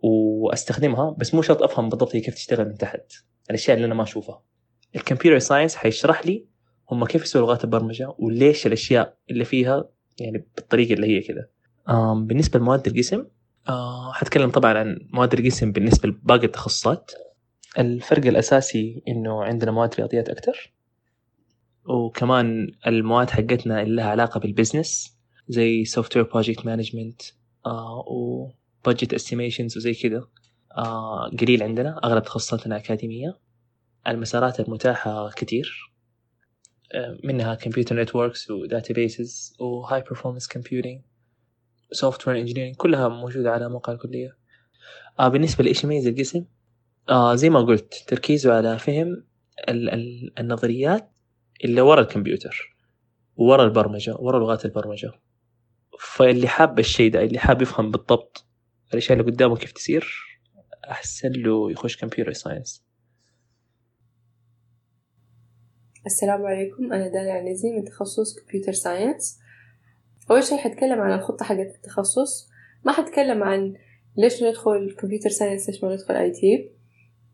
واستخدمها 0.02 1.16
بس 1.18 1.34
مو 1.34 1.42
شرط 1.42 1.62
افهم 1.62 1.88
بالضبط 1.88 2.16
هي 2.16 2.20
كيف 2.20 2.34
تشتغل 2.34 2.68
من 2.68 2.74
تحت. 2.74 3.12
الأشياء 3.50 3.76
اللي 3.76 3.86
أنا 3.86 3.94
ما 3.94 4.02
أشوفها. 4.02 4.42
ال 4.96 5.01
computer 5.01 5.38
science 5.38 5.76
حيشرح 5.76 6.26
لي 6.26 6.46
هم 6.90 7.04
كيف 7.04 7.22
يسووا 7.22 7.46
لغات 7.46 7.64
البرمجة 7.64 8.14
وليش 8.18 8.66
الأشياء 8.66 9.16
اللي 9.30 9.44
فيها 9.44 9.88
يعني 10.20 10.46
بالطريقة 10.56 10.92
اللي 10.92 11.06
هي 11.06 11.20
كذا 11.20 11.48
بالنسبة 12.14 12.58
لمواد 12.58 12.86
القسم 12.86 13.26
آه 13.68 14.12
حتكلم 14.12 14.50
طبعا 14.50 14.78
عن 14.78 14.98
مواد 15.12 15.32
القسم 15.34 15.72
بالنسبة 15.72 16.08
لباقي 16.08 16.46
التخصصات. 16.46 17.10
الفرق 17.78 18.26
الأساسي 18.26 19.02
إنه 19.08 19.44
عندنا 19.44 19.70
مواد 19.70 19.94
رياضيات 19.94 20.28
أكتر 20.28 20.72
وكمان 21.88 22.68
المواد 22.86 23.30
حقتنا 23.30 23.82
اللي 23.82 23.96
لها 23.96 24.10
علاقة 24.10 24.40
بال 24.40 24.56
business 24.56 25.16
زي 25.48 25.84
software 25.84 26.26
project 26.26 26.66
management 26.66 27.22
و 28.10 28.48
budget 28.88 29.18
estimations 29.18 29.76
وزي 29.76 29.94
كذا. 29.94 30.28
آه 30.76 31.30
قليل 31.40 31.62
عندنا 31.62 32.00
أغلب 32.04 32.22
تخصصاتنا 32.22 32.76
أكاديمية. 32.76 33.38
المسارات 34.08 34.60
المتاحة 34.60 35.30
كتير. 35.30 35.92
آه 36.92 37.18
منها 37.24 37.54
computer 37.54 37.96
networks 38.02 38.50
و 38.50 38.61
databases 38.61 39.56
و 39.60 39.69
high 39.69 40.02
performance 40.02 40.46
computing 40.58 41.00
software 41.92 42.38
engineering 42.38 42.76
كلها 42.76 43.08
موجودة 43.08 43.50
على 43.52 43.68
موقع 43.68 43.92
الكلية. 43.92 44.36
آه 45.20 45.28
بالنسبة 45.28 45.64
لإيش 45.64 45.84
يميز 45.84 46.06
القسم؟ 46.06 46.44
آه 47.08 47.34
زي 47.34 47.50
ما 47.50 47.60
قلت 47.60 48.04
تركيزه 48.06 48.54
على 48.54 48.78
فهم 48.78 49.24
ال 49.68 49.90
ال 49.90 50.32
النظريات 50.38 51.12
اللي 51.64 51.80
ورا 51.80 52.00
الكمبيوتر 52.00 52.76
ورا 53.36 53.64
البرمجة 53.64 54.16
ورا 54.18 54.38
لغات 54.40 54.64
البرمجة. 54.64 55.12
فاللي 56.00 56.48
حاب 56.48 56.78
الشيء 56.78 57.10
ده 57.12 57.22
اللي 57.24 57.38
حاب 57.38 57.62
يفهم 57.62 57.90
بالضبط 57.90 58.45
الأشياء 58.92 59.18
اللي 59.18 59.30
قدامه 59.30 59.56
كيف 59.56 59.72
تصير 59.72 60.38
أحسن 60.90 61.32
له 61.32 61.70
يخش 61.70 61.96
computer 61.96 62.32
science. 62.32 62.84
السلام 66.06 66.46
عليكم 66.46 66.92
أنا 66.92 67.08
داليا 67.08 67.32
عنزي 67.32 67.72
من 67.72 67.84
تخصص 67.84 68.40
computer 68.40 68.72
science. 68.72 69.38
أول 70.30 70.44
شي 70.44 70.56
حتكلم 70.56 71.00
عن 71.00 71.18
الخطة 71.18 71.44
حقت 71.44 71.74
التخصص. 71.76 72.48
ما 72.84 72.92
حتكلم 72.92 73.42
عن 73.42 73.74
ليش 74.16 74.42
ندخل 74.42 74.96
computer 74.98 75.30
science 75.30 75.68
ليش 75.68 75.84
ما 75.84 75.94
ندخل 75.94 76.14
IT. 76.14 76.70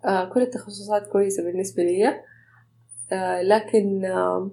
آه 0.05 0.25
كل 0.35 0.43
التخصصات 0.43 1.07
كويسة 1.07 1.45
بالنسبة 1.45 1.83
لي. 1.83 2.09
آه 3.13 3.43
لكن 3.43 4.05
آه 4.05 4.51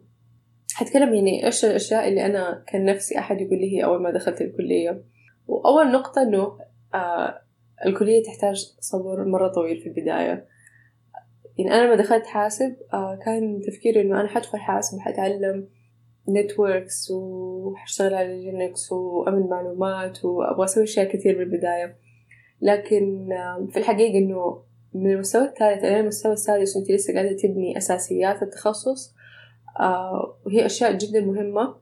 حتكلم 0.73 1.13
يعني 1.13 1.45
إيش 1.45 1.65
الأشياء 1.65 2.07
اللي 2.07 2.25
أنا 2.25 2.63
كان 2.67 2.85
نفسي 2.85 3.19
أحد 3.19 3.41
يقول 3.41 3.59
لي 3.59 3.77
هي 3.77 3.83
أول 3.83 4.01
ما 4.01 4.11
دخلت 4.11 4.41
الكلية. 4.41 5.03
وأول 5.47 5.91
نقطة 5.91 6.21
إنه 6.21 6.68
آه 6.93 7.41
الكلية 7.85 8.23
تحتاج 8.23 8.73
صبر 8.79 9.25
مرة 9.25 9.47
طويل 9.47 9.81
في 9.81 9.89
البداية. 9.89 10.47
يعني 11.57 11.73
أنا 11.73 11.85
لما 11.85 11.95
دخلت 11.95 12.25
حاسب 12.25 12.75
آه 12.93 13.19
كان 13.25 13.61
تفكيري 13.61 14.01
إنه 14.01 14.19
أنا 14.19 14.27
حدخل 14.27 14.57
حاسب 14.57 14.97
وحتعلم 14.97 15.67
networks 16.29 17.11
وحشتغل 17.11 18.13
على 18.13 18.51
Linux 18.51 18.91
وأمن 18.91 19.49
معلومات 19.49 20.25
وأبغى 20.25 20.65
أسوي 20.65 20.83
أشياء 20.83 21.11
كثير 21.13 21.37
بالبداية. 21.37 21.95
لكن 22.61 23.29
في 23.71 23.79
الحقيقة 23.79 24.17
إنه 24.17 24.63
من 24.93 25.11
المستوى 25.11 25.45
الثالث 25.45 25.83
إلى 25.83 25.99
المستوى 25.99 26.33
السادس 26.33 26.77
وأنت 26.77 26.91
لسه 26.91 27.13
قاعدة 27.13 27.37
تبني 27.37 27.77
أساسيات 27.77 28.43
التخصص 28.43 29.15
وهي 30.45 30.65
أشياء 30.65 30.97
جدا 30.97 31.21
مهمة. 31.21 31.75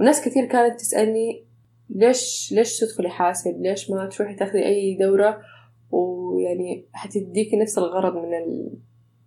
وناس 0.00 0.24
كثير 0.24 0.44
كانت 0.44 0.80
تسألني 0.80 1.47
ليش 1.90 2.52
ليش 2.52 2.80
تدخلي 2.80 3.08
حاسب؟ 3.08 3.62
ليش 3.62 3.90
ما 3.90 4.06
تروحي 4.06 4.34
تاخذي 4.34 4.66
أي 4.66 4.96
دورة؟ 5.00 5.42
ويعني 5.90 6.84
حتديكي 6.92 7.56
نفس 7.56 7.78
الغرض 7.78 8.16
من 8.16 8.34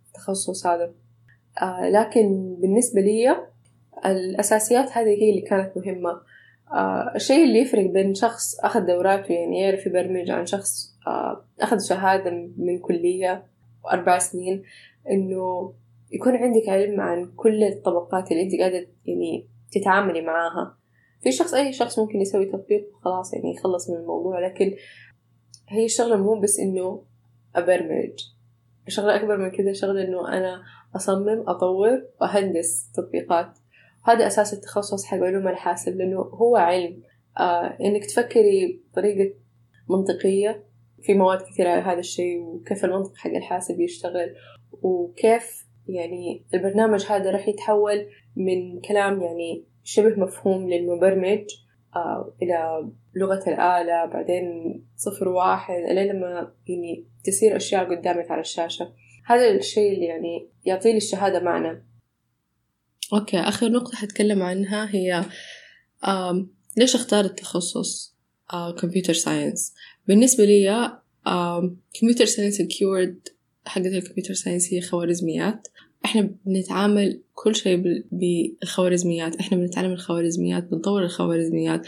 التخصص 0.08 0.66
هذا. 0.66 0.92
لكن 1.82 2.56
بالنسبة 2.60 3.00
لي 3.00 3.36
الأساسيات 4.06 4.90
هذه 4.92 5.22
هي 5.22 5.30
اللي 5.30 5.40
كانت 5.40 5.76
مهمة. 5.76 6.20
آه 6.72 7.12
الشيء 7.16 7.44
اللي 7.44 7.58
يفرق 7.58 7.86
بين 7.86 8.14
شخص 8.14 8.60
أخذ 8.60 8.86
دوراته 8.86 9.32
يعني 9.32 9.60
يعرف 9.60 9.86
يبرمج 9.86 10.30
عن 10.30 10.46
شخص 10.46 10.96
آه 11.06 11.44
أخذ 11.60 11.78
شهادة 11.78 12.30
من 12.56 12.78
كلية 12.78 13.44
أربع 13.92 14.18
سنين 14.18 14.62
إنه 15.10 15.72
يكون 16.12 16.36
عندك 16.36 16.68
علم 16.68 17.00
عن 17.00 17.32
كل 17.36 17.64
الطبقات 17.64 18.32
اللي 18.32 18.42
أنت 18.42 18.60
قاعدة 18.60 18.86
يعني 19.06 19.46
تتعاملي 19.72 20.20
معاها. 20.20 20.76
في 21.22 21.32
شخص 21.32 21.54
أي 21.54 21.72
شخص 21.72 21.98
ممكن 21.98 22.20
يسوي 22.20 22.46
تطبيق 22.46 22.88
وخلاص 22.94 23.34
يعني 23.34 23.54
يخلص 23.54 23.90
من 23.90 23.96
الموضوع 23.96 24.46
لكن 24.46 24.74
هي 25.68 25.84
الشغلة 25.84 26.16
مو 26.16 26.40
بس 26.40 26.58
إنه 26.58 27.04
أبرمج. 27.56 28.12
شغلة 28.88 29.16
أكبر 29.16 29.36
من 29.36 29.50
كذا 29.50 29.72
شغلة 29.72 30.04
إنه 30.04 30.28
أنا 30.28 30.62
أصمم 30.96 31.44
أطور 31.48 32.04
وأهندس 32.20 32.90
تطبيقات. 32.94 33.58
هذا 34.04 34.26
أساس 34.26 34.54
التخصص 34.54 35.04
حق 35.04 35.18
علوم 35.18 35.48
الحاسب 35.48 35.96
لأنه 35.96 36.18
هو 36.20 36.56
علم. 36.56 37.02
آه 37.38 37.76
إنك 37.80 38.04
تفكري 38.04 38.82
بطريقة 38.92 39.34
منطقية 39.90 40.64
في 41.02 41.14
مواد 41.14 41.42
كثيرة 41.42 41.68
على 41.70 41.82
هذا 41.82 41.98
الشيء 41.98 42.38
وكيف 42.42 42.84
المنطق 42.84 43.16
حق 43.16 43.30
الحاسب 43.30 43.80
يشتغل 43.80 44.34
وكيف 44.82 45.66
يعني 45.88 46.44
البرنامج 46.54 47.06
هذا 47.06 47.30
راح 47.30 47.48
يتحول 47.48 48.06
من 48.36 48.80
كلام 48.80 49.22
يعني 49.22 49.64
شبه 49.84 50.20
مفهوم 50.20 50.70
للمبرمج 50.70 51.44
آه 51.96 52.34
إلى 52.42 52.90
لغة 53.14 53.42
الآلة 53.46 54.06
بعدين 54.06 54.44
صفر 54.96 55.28
واحد 55.28 55.74
إلى 55.74 56.08
لما 56.08 56.52
يعني 56.68 57.06
تصير 57.24 57.56
أشياء 57.56 57.84
قدامك 57.84 58.30
على 58.30 58.40
الشاشة. 58.40 58.92
هذا 59.26 59.50
الشيء 59.50 59.92
اللي 59.92 60.04
يعني 60.04 60.48
يعطي 60.64 60.90
لي 60.90 60.96
الشهادة 60.96 61.40
معنى. 61.40 61.86
أوكي 63.12 63.36
آخر 63.36 63.68
نقطة 63.68 63.96
حتكلم 63.96 64.42
عنها 64.42 64.94
هي 64.94 65.24
ليش 66.76 66.94
أختار 66.94 67.24
التخصص 67.24 68.16
computer 68.80 69.12
science 69.12 69.74
بالنسبة 70.08 70.44
لي 70.44 70.92
computer 72.00 72.24
science 72.24 72.60
ال 72.60 72.68
keyword 72.68 73.28
حقت 73.66 73.86
ال 73.86 73.91
computer 73.91 74.34
science 74.34 74.74
هي 74.74 74.80
خوارزميات. 74.80 75.68
إحنا 76.04 76.30
بنتعامل 76.46 77.22
كل 77.34 77.54
شيء 77.56 77.76
بال- 77.76 78.04
بالخوارزميات. 78.12 79.36
إحنا 79.36 79.58
بنتعلم 79.58 79.92
الخوارزميات 79.92 80.64
بنطور 80.70 81.04
الخوارزميات. 81.04 81.86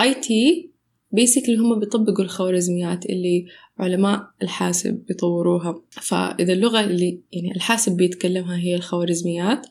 IT 0.00 0.70
basically 1.12 1.56
هم 1.56 1.78
بيطبقوا 1.80 2.24
الخوارزميات 2.24 3.06
اللي 3.06 3.46
علماء 3.78 4.22
الحاسب 4.42 4.94
بيطوروها. 5.08 5.82
فإذا 5.90 6.52
اللغة 6.52 6.84
اللي 6.84 7.20
يعني 7.32 7.56
الحاسب 7.56 7.96
بيتكلمها 7.96 8.56
هي 8.58 8.74
الخوارزميات 8.74 9.66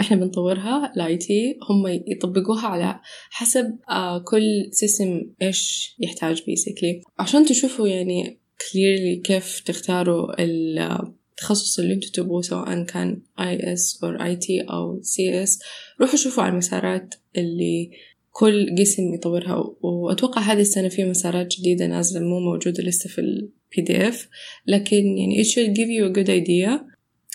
إحنا 0.00 0.16
بنطورها 0.16 0.92
ال 0.96 1.16
IT. 1.16 1.58
هم 1.70 1.86
يطبقوها 2.06 2.66
على 2.66 3.00
حسب 3.30 3.78
آه 3.90 4.18
كل 4.18 4.68
system 4.70 5.22
إيش 5.42 5.94
يحتاج 5.98 6.42
basically 6.46 7.02
عشان 7.18 7.44
تشوفوا 7.44 7.88
يعني 7.88 8.38
clearly 8.62 9.22
كيف 9.22 9.60
تختاروا 9.60 10.42
التخصص 11.38 11.78
اللي 11.78 11.94
أنتوا 11.94 12.10
تبغوه 12.10 12.42
سواء 12.42 12.82
كان 12.82 13.22
IS 13.40 14.04
أو 14.04 14.10
IT 14.10 14.60
أو 14.60 15.02
CS 15.02 15.58
روحوا 16.00 16.16
شوفوا 16.16 16.42
على 16.42 16.52
المسارات 16.52 17.14
اللي 17.36 17.90
كل 18.30 18.76
قسم 18.78 19.14
يطورها 19.14 19.74
وأتوقع 19.80 20.40
هذه 20.42 20.60
السنة 20.60 20.88
في 20.88 21.04
مسارات 21.04 21.46
جديدة 21.46 21.86
نازلة 21.86 22.20
مو 22.24 22.40
موجودة 22.40 22.82
لسه 22.82 23.08
في 23.10 23.20
ال 23.20 23.50
PDF 23.74 24.16
لكن 24.66 25.18
يعني 25.18 25.44
it 25.44 25.46
should 25.46 25.70
give 25.76 25.88
you 25.88 26.10
a 26.10 26.18
good 26.18 26.28
idea 26.28 26.80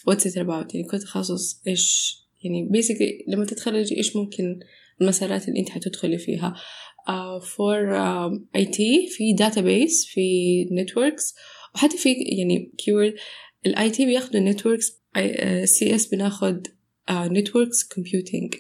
what's 0.09 0.25
it 0.25 0.37
about. 0.37 0.75
يعني 0.75 0.87
كل 0.91 0.99
تخصص 0.99 1.61
إيش 1.67 2.15
يعني 2.43 2.69
basically 2.69 3.33
لما 3.33 3.45
تتخرجي 3.45 3.97
إيش 3.97 4.15
ممكن 4.15 4.59
المسارات 5.01 5.47
اللي 5.47 5.59
أنت 5.59 5.69
حتدخلي 5.69 6.17
فيها. 6.17 6.55
uh, 7.07 7.39
for 7.39 7.93
uh, 7.93 8.29
IT 8.55 8.77
في 9.09 9.35
database 9.39 10.13
في 10.13 10.65
networks 10.65 11.35
وحتى 11.75 11.97
في 11.97 12.09
يعني 12.37 12.71
keyword 12.81 13.19
ال 13.65 13.89
IT 13.89 14.05
بياخدوا 14.05 14.51
networks 14.51 15.01
CS 15.63 16.05
بناخد 16.05 16.67
uh, 17.11 17.29
networks 17.29 17.87
computing. 17.95 18.57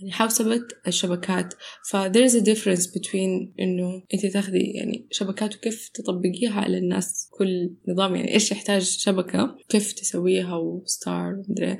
يعني 0.00 0.12
حوسبة 0.12 0.62
الشبكات. 0.86 1.54
ف 1.90 1.96
there 1.96 2.30
is 2.30 2.34
a 2.34 2.44
difference 2.44 2.86
between 2.86 3.52
إنه 3.60 4.02
أنت 4.14 4.26
تاخدي 4.26 4.72
يعني 4.74 5.06
شبكات 5.10 5.56
وكيف 5.56 5.88
تطبقيها 5.94 6.60
على 6.60 6.78
الناس. 6.78 7.28
كل 7.30 7.70
نظام 7.88 8.16
يعني 8.16 8.34
إيش 8.34 8.52
يحتاج 8.52 8.82
شبكة 8.82 9.56
كيف 9.68 9.92
تسويها 9.92 10.56
و 10.56 10.70
stuff 10.70 11.42
مدري. 11.48 11.78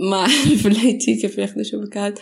ما 0.00 0.16
أعرف 0.16 0.66
ال 0.66 0.92
IT 0.92 1.20
كيف 1.20 1.38
ياخدوا 1.38 1.62
شبكات. 1.62 2.18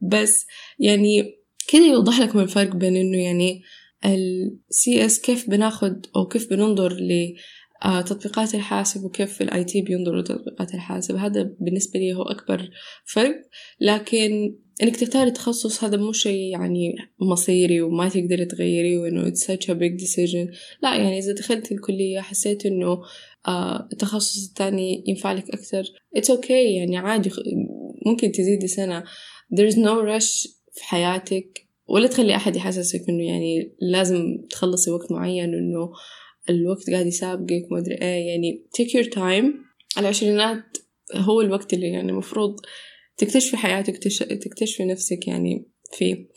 بس 0.00 0.46
يعني 0.78 1.22
كده 1.68 1.86
يوضح 1.86 2.20
لكم 2.20 2.40
الفرق 2.40 2.76
بين 2.76 2.96
إنه 2.96 3.18
يعني 3.18 3.62
ال 4.04 4.58
CS 4.72 5.20
كيف 5.20 5.50
بناخد 5.50 6.06
أو 6.16 6.26
كيف 6.26 6.50
بننظر 6.50 6.92
ل 6.92 7.34
تطبيقات 7.82 8.54
الحاسب 8.54 9.04
وكيف 9.04 9.42
ال 9.42 9.64
IT 9.64 9.82
بينظروا 9.82 10.20
لتطبيقات 10.20 10.74
الحاسب. 10.74 11.16
هذا 11.16 11.42
بالنسبة 11.60 12.00
لي 12.00 12.14
هو 12.14 12.22
أكبر 12.22 12.70
فرق. 13.04 13.34
لكن 13.80 14.56
إنك 14.82 14.96
تختاري 14.96 15.30
تخصص 15.30 15.84
هذا 15.84 15.96
مو 15.96 16.12
شيء 16.12 16.52
يعني 16.52 16.94
مصيري 17.20 17.80
وما 17.80 18.08
تقدري 18.08 18.44
تغيريه 18.44 18.98
وإنه 18.98 19.30
it's 19.30 19.38
such 19.38 19.66
a 19.68 19.74
big 19.74 20.04
decision. 20.04 20.54
لا 20.82 20.96
يعني 20.96 21.18
إذا 21.18 21.32
دخلت 21.32 21.72
الكلية 21.72 22.20
حسيت 22.20 22.66
إنه 22.66 23.02
آه 23.48 23.88
التخصص 23.92 24.48
الثاني 24.48 25.04
ينفع 25.06 25.32
لك 25.32 25.50
أكثر. 25.50 25.84
It's 26.18 26.28
okay 26.28 26.50
يعني 26.50 26.96
عادي 26.96 27.30
ممكن 28.06 28.32
تزيدي 28.32 28.66
سنة. 28.66 29.04
There's 29.54 29.74
no 29.74 30.06
rush 30.06 30.48
في 30.72 30.84
حياتك 30.84 31.64
ولا 31.88 32.08
تخلي 32.08 32.36
أحد 32.36 32.56
يحسسك 32.56 33.08
إنه 33.08 33.26
يعني 33.26 33.76
لازم 33.80 34.46
تخلصي 34.50 34.90
وقت 34.90 35.12
معين 35.12 35.54
إنه 35.54 35.92
الوقت 36.50 36.90
قاعد 36.90 37.06
يسابقك 37.06 37.66
ما 37.70 37.78
أدري 37.78 37.94
إيه 37.94 38.28
يعني 38.28 38.66
take 38.80 38.90
your 38.90 39.10
time 39.14 39.44
العشرينات 39.98 40.64
هو 41.14 41.40
الوقت 41.40 41.74
اللي 41.74 41.88
يعني 41.88 42.10
المفروض 42.10 42.56
تكتشفي 43.16 43.56
حياتك 43.56 43.98
تكتشفي 44.42 44.84
نفسك 44.84 45.28
يعني 45.28 45.68
فيه. 45.92 46.28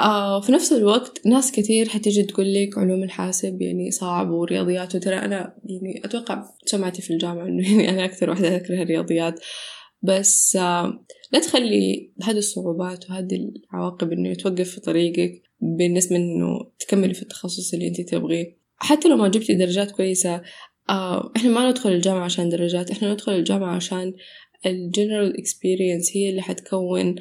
آه 0.00 0.40
في 0.40 0.52
نفس 0.52 0.72
الوقت 0.72 1.26
ناس 1.26 1.52
كثير 1.52 1.88
حتيجي 1.88 2.22
تقول 2.22 2.54
لك 2.54 2.78
علوم 2.78 3.02
الحاسب 3.02 3.62
يعني 3.62 3.90
صعب 3.90 4.30
ورياضيات 4.30 4.94
وترى 4.94 5.14
أنا 5.16 5.56
يعني 5.64 6.02
أتوقع 6.04 6.44
سمعتي 6.66 7.02
في 7.02 7.12
الجامعة 7.12 7.46
إنه 7.46 7.68
يعني 7.70 7.90
أنا 7.90 8.04
أكثر 8.04 8.30
واحدة 8.30 8.56
أكره 8.56 8.82
الرياضيات. 8.82 9.40
بس 10.02 10.56
آه 10.56 11.04
لا 11.32 11.40
تخلي 11.40 12.12
هذه 12.22 12.38
الصعوبات 12.38 13.10
وهذه 13.10 13.50
العواقب 13.72 14.12
إنه 14.12 14.34
توقف 14.34 14.70
في 14.70 14.80
طريقك 14.80 15.42
بالنسبة 15.60 16.16
إنه 16.16 16.70
تكملي 16.78 17.14
في 17.14 17.22
التخصص 17.22 17.74
اللي 17.74 17.88
أنت 17.88 18.00
تبغيه. 18.00 18.59
حتى 18.80 19.08
لو 19.08 19.16
ما 19.16 19.28
جبتي 19.28 19.54
درجات 19.54 19.90
كويسة 19.90 20.42
آه 20.90 21.32
إحنا 21.36 21.50
ما 21.50 21.70
ندخل 21.70 21.92
الجامعة 21.92 22.24
عشان 22.24 22.48
درجات 22.48 22.90
إحنا 22.90 23.12
ندخل 23.12 23.32
الجامعة 23.32 23.76
عشان 23.76 24.12
ال 24.66 24.75
general 24.75 25.38
experience 25.38 26.16
هي 26.16 26.30
اللي 26.30 26.42
حتكون 26.42 27.14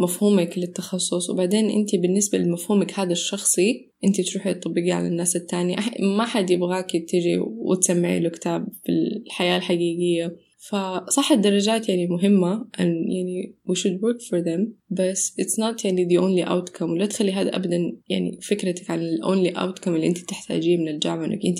مفهومك 0.00 0.58
للتخصص. 0.58 1.30
وبعدين 1.30 1.70
أنت 1.70 1.96
بالنسبة 1.96 2.38
لمفهومك 2.38 2.98
هذا 3.00 3.12
الشخصي 3.12 3.92
أنت 4.04 4.20
تروحي 4.20 4.54
تطبقيه 4.54 4.94
على 4.94 5.08
الناس 5.08 5.36
التانية. 5.36 5.76
ما 6.16 6.24
حد 6.24 6.50
يبغاكي 6.50 7.00
تيجي 7.00 7.38
وتسمعي 7.38 8.20
له 8.20 8.28
كتاب 8.28 8.68
في 8.84 8.92
الحياة 9.26 9.56
الحقيقية. 9.56 10.36
فصح 10.68 11.32
الدرجات 11.32 11.88
يعني 11.88 12.06
مهمة 12.06 12.68
and 12.76 13.12
يعني 13.14 13.56
we 13.68 13.74
should 13.74 13.98
work 14.00 14.20
for 14.28 14.44
them 14.44 14.68
بس 14.90 15.32
it's 15.40 15.64
not 15.64 15.84
يعني 15.84 16.08
the 16.08 16.20
only 16.20 16.48
outcome 16.48 16.82
ولا 16.82 17.06
تخلي 17.06 17.32
هذا 17.32 17.56
أبدا 17.56 17.96
يعني 18.08 18.38
فكرتك 18.42 18.90
عن 18.90 19.00
ال 19.00 19.20
only 19.24 19.56
outcome 19.56 19.88
اللي 19.88 20.06
أنت 20.06 20.18
تحتاجيه 20.18 20.76
من 20.76 20.88
الجامعة 20.88 21.24
إنك 21.24 21.40
أنت 21.46 21.58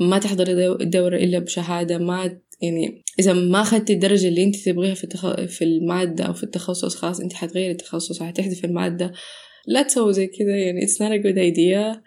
ما 0.00 0.18
تحضري 0.18 0.66
الدورة 0.66 1.16
إلا 1.16 1.38
بشهادة 1.38 1.98
ما 1.98 2.40
يعني 2.62 3.04
إذا 3.20 3.32
ما 3.32 3.60
أخذتي 3.60 3.92
الدرجة 3.92 4.28
اللي 4.28 4.44
أنت 4.44 4.56
تبغيها 4.56 4.94
في 4.94 5.04
التخ... 5.04 5.40
في 5.40 5.64
المادة 5.64 6.24
أو 6.24 6.32
في 6.32 6.44
التخصص 6.44 6.96
خلاص 6.96 7.20
أنت 7.20 7.32
حتغيري 7.32 7.70
التخصص 7.70 8.20
وحتحذفي 8.20 8.64
المادة. 8.64 9.12
لا 9.66 9.82
تسوي 9.82 10.12
زي 10.12 10.26
كذا 10.26 10.56
يعني 10.56 10.80
it's 10.80 10.94
not 10.94 11.12
a 11.12 11.24
good 11.24 11.38
idea. 11.38 12.00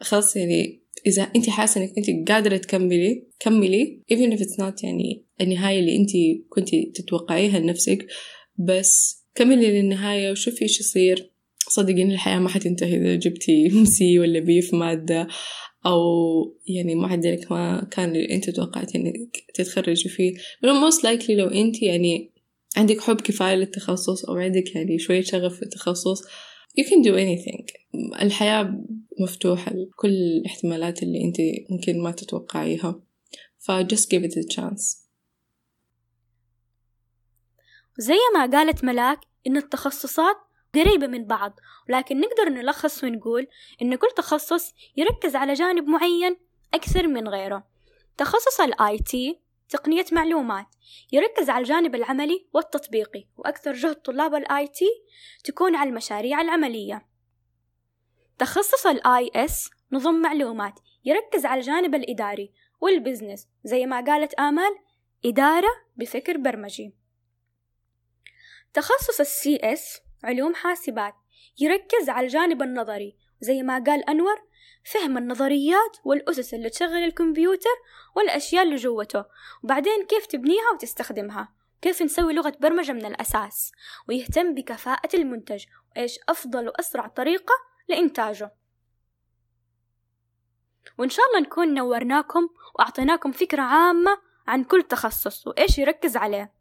خلاص 0.00 0.36
يعني 0.36 0.81
إذا 1.06 1.22
أنت 1.22 1.50
حاسة 1.50 1.80
إنك 1.80 1.92
أنت 1.98 2.30
قادرة 2.30 2.56
تكملي 2.56 3.26
كملي 3.40 4.02
even 4.12 4.36
if 4.36 4.40
it's 4.40 4.56
not 4.58 4.84
يعني 4.84 5.24
النهاية 5.40 5.80
اللي 5.80 5.96
أنت 5.96 6.10
كنتي 6.48 6.92
تتوقعيها 6.94 7.58
لنفسك 7.58 8.06
بس 8.58 9.22
كملي 9.34 9.80
للنهاية 9.80 10.30
وشوفي 10.30 10.62
إيش 10.62 10.80
يصير. 10.80 11.32
صدقيني 11.68 12.14
الحياة 12.14 12.38
ما 12.38 12.48
حتنتهي 12.48 12.96
إذا 12.96 13.14
جبتي 13.14 13.70
سي 13.96 14.18
ولا 14.18 14.40
بي 14.40 14.62
في 14.62 14.76
مادة 14.76 15.28
أو 15.86 16.00
يعني 16.66 16.94
معدلك 16.94 17.52
ما 17.52 17.88
كان 17.90 18.08
اللي 18.08 18.34
أنت 18.34 18.50
توقعتي 18.50 18.98
إنك 18.98 19.44
تتخرجي 19.54 20.08
فيه. 20.08 20.34
لأنه 20.62 20.90
most 20.90 21.02
likely 21.02 21.30
لو 21.30 21.48
أنت 21.48 21.82
يعني 21.82 22.30
عندك 22.76 23.00
حب 23.00 23.20
كفاية 23.20 23.54
للتخصص 23.54 24.24
أو 24.24 24.34
عندك 24.34 24.74
يعني 24.74 24.98
شوية 24.98 25.22
شغف 25.22 25.56
في 25.56 25.62
التخصص 25.62 26.22
you 26.78 26.84
can 26.84 27.02
do 27.02 27.14
anything. 27.14 27.64
الحياة 28.22 28.84
مفتوحة 29.20 29.72
لكل 29.72 30.08
الاحتمالات 30.08 31.02
اللي 31.02 31.24
أنت 31.24 31.36
ممكن 31.70 32.02
ما 32.02 32.10
تتوقعيها. 32.10 33.00
ف 33.58 33.72
just 33.72 34.06
give 34.06 34.22
it 34.22 34.34
a 34.34 34.54
chance. 34.54 35.02
زي 37.98 38.18
ما 38.34 38.46
قالت 38.46 38.84
ملاك 38.84 39.20
إن 39.46 39.56
التخصصات 39.56 40.36
قريبة 40.74 41.06
من 41.06 41.24
بعض 41.24 41.58
ولكن 41.88 42.20
نقدر 42.20 42.48
نلخص 42.48 43.04
ونقول 43.04 43.46
إن 43.82 43.94
كل 43.94 44.08
تخصص 44.16 44.74
يركز 44.96 45.36
على 45.36 45.54
جانب 45.54 45.84
معين 45.88 46.36
أكثر 46.74 47.08
من 47.08 47.28
غيره. 47.28 47.66
تخصص 48.16 48.60
ال 48.60 48.98
IT 48.98 49.41
تقنية 49.72 50.04
معلومات 50.12 50.66
يركز 51.12 51.50
على 51.50 51.62
الجانب 51.62 51.94
العملي 51.94 52.46
والتطبيقي 52.52 53.24
وأكثر 53.36 53.72
جهد 53.72 53.94
طلاب 53.94 54.34
ال 54.34 54.68
IT 54.68 54.88
تكون 55.44 55.76
على 55.76 55.90
المشاريع 55.90 56.40
العملية. 56.40 57.06
تخصص 58.38 58.86
ال 58.86 59.30
IS 59.34 59.70
نظم 59.92 60.14
معلومات 60.14 60.74
يركز 61.04 61.46
على 61.46 61.60
الجانب 61.60 61.94
الإداري 61.94 62.52
وال 62.80 62.94
business 62.94 63.48
زي 63.64 63.86
ما 63.86 64.00
قالت 64.00 64.34
آمال 64.34 64.78
إدارة 65.24 65.70
بفكر 65.96 66.36
برمجي. 66.36 66.94
تخصص 68.74 69.20
ال 69.20 69.56
CS 69.56 70.00
علوم 70.24 70.54
حاسبات 70.54 71.14
يركز 71.60 72.08
على 72.08 72.26
الجانب 72.26 72.62
النظري 72.62 73.16
زي 73.40 73.62
ما 73.62 73.84
قال 73.86 74.10
أنور 74.10 74.42
فهم 74.84 75.18
النظريات 75.18 75.96
والأسس 76.04 76.54
اللي 76.54 76.70
تشغل 76.70 77.04
الكمبيوتر 77.04 77.76
والأشياء 78.16 78.62
اللي 78.62 78.76
جوته 78.76 79.24
وبعدين 79.64 80.06
كيف 80.06 80.26
تبنيها 80.26 80.70
وتستخدمها 80.74 81.52
كيف 81.82 82.02
نسوي 82.02 82.32
لغة 82.32 82.52
برمجة 82.60 82.92
من 82.92 83.06
الأساس 83.06 83.72
ويهتم 84.08 84.54
بكفاءة 84.54 85.16
المنتج 85.16 85.64
وإيش 85.90 86.18
أفضل 86.28 86.68
وأسرع 86.68 87.06
طريقة 87.06 87.54
لإنتاجه. 87.88 88.54
وإن 90.98 91.08
شاء 91.08 91.26
الله 91.26 91.40
نكون 91.40 91.74
نورناكم 91.74 92.48
وأعطيناكم 92.74 93.32
فكرة 93.32 93.62
عامة 93.62 94.18
عن 94.46 94.64
كل 94.64 94.82
تخصص 94.82 95.46
وإيش 95.46 95.78
يركز 95.78 96.16
عليه. 96.16 96.52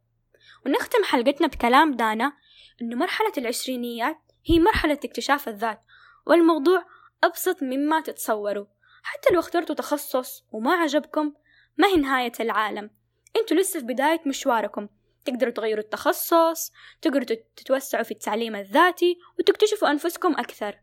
ونختم 0.65 1.03
حلقتنا 1.03 1.47
بكلام 1.47 1.93
دانا 1.95 2.34
إنه 2.81 2.95
مرحلة 2.95 3.31
العشرينيات 3.38 4.17
هي 4.45 4.60
مرحلة 4.60 4.99
اكتشاف 5.05 5.47
الذات 5.47 5.81
والموضوع 6.25 6.86
أبسط 7.23 7.63
مما 7.63 8.01
تتصوروا. 8.01 8.65
حتى 9.03 9.34
لو 9.34 9.39
اخترتوا 9.39 9.75
تخصص 9.75 10.43
وما 10.51 10.73
عجبكم 10.73 11.34
ما 11.77 11.88
هي 11.88 11.95
نهاية 11.95 12.31
العالم. 12.39 12.89
إنتوا 13.36 13.57
لسه 13.57 13.79
في 13.79 13.86
بداية 13.86 14.21
مشواركم. 14.25 14.88
تقدروا 15.25 15.53
تغيروا 15.53 15.84
التخصص 15.84 16.71
تقدروا 17.01 17.25
تتوسعوا 17.55 18.03
في 18.03 18.12
التعليم 18.12 18.55
الذاتي 18.55 19.17
وتكتشفوا 19.39 19.91
أنفسكم 19.91 20.34
أكثر. 20.38 20.79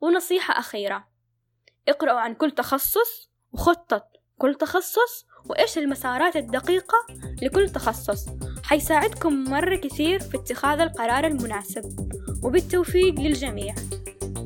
ونصيحة 0.00 0.58
أخيرة. 0.58 1.08
اقرأوا 1.88 2.18
عن 2.18 2.34
كل 2.34 2.50
تخصص 2.50 3.30
وخطة 3.52 4.08
كل 4.38 4.54
تخصص 4.54 5.26
وإيش 5.50 5.78
المسارات 5.78 6.36
الدقيقة 6.36 7.06
لكل 7.42 7.70
تخصص. 7.70 8.26
حيساعدكم 8.64 9.44
مرة 9.44 9.76
كثير 9.76 10.20
في 10.20 10.36
اتخاذ 10.36 10.80
القرار 10.80 11.26
المناسب. 11.26 11.84
وبالتوفيق 12.44 13.14
للجميع. 13.14 13.74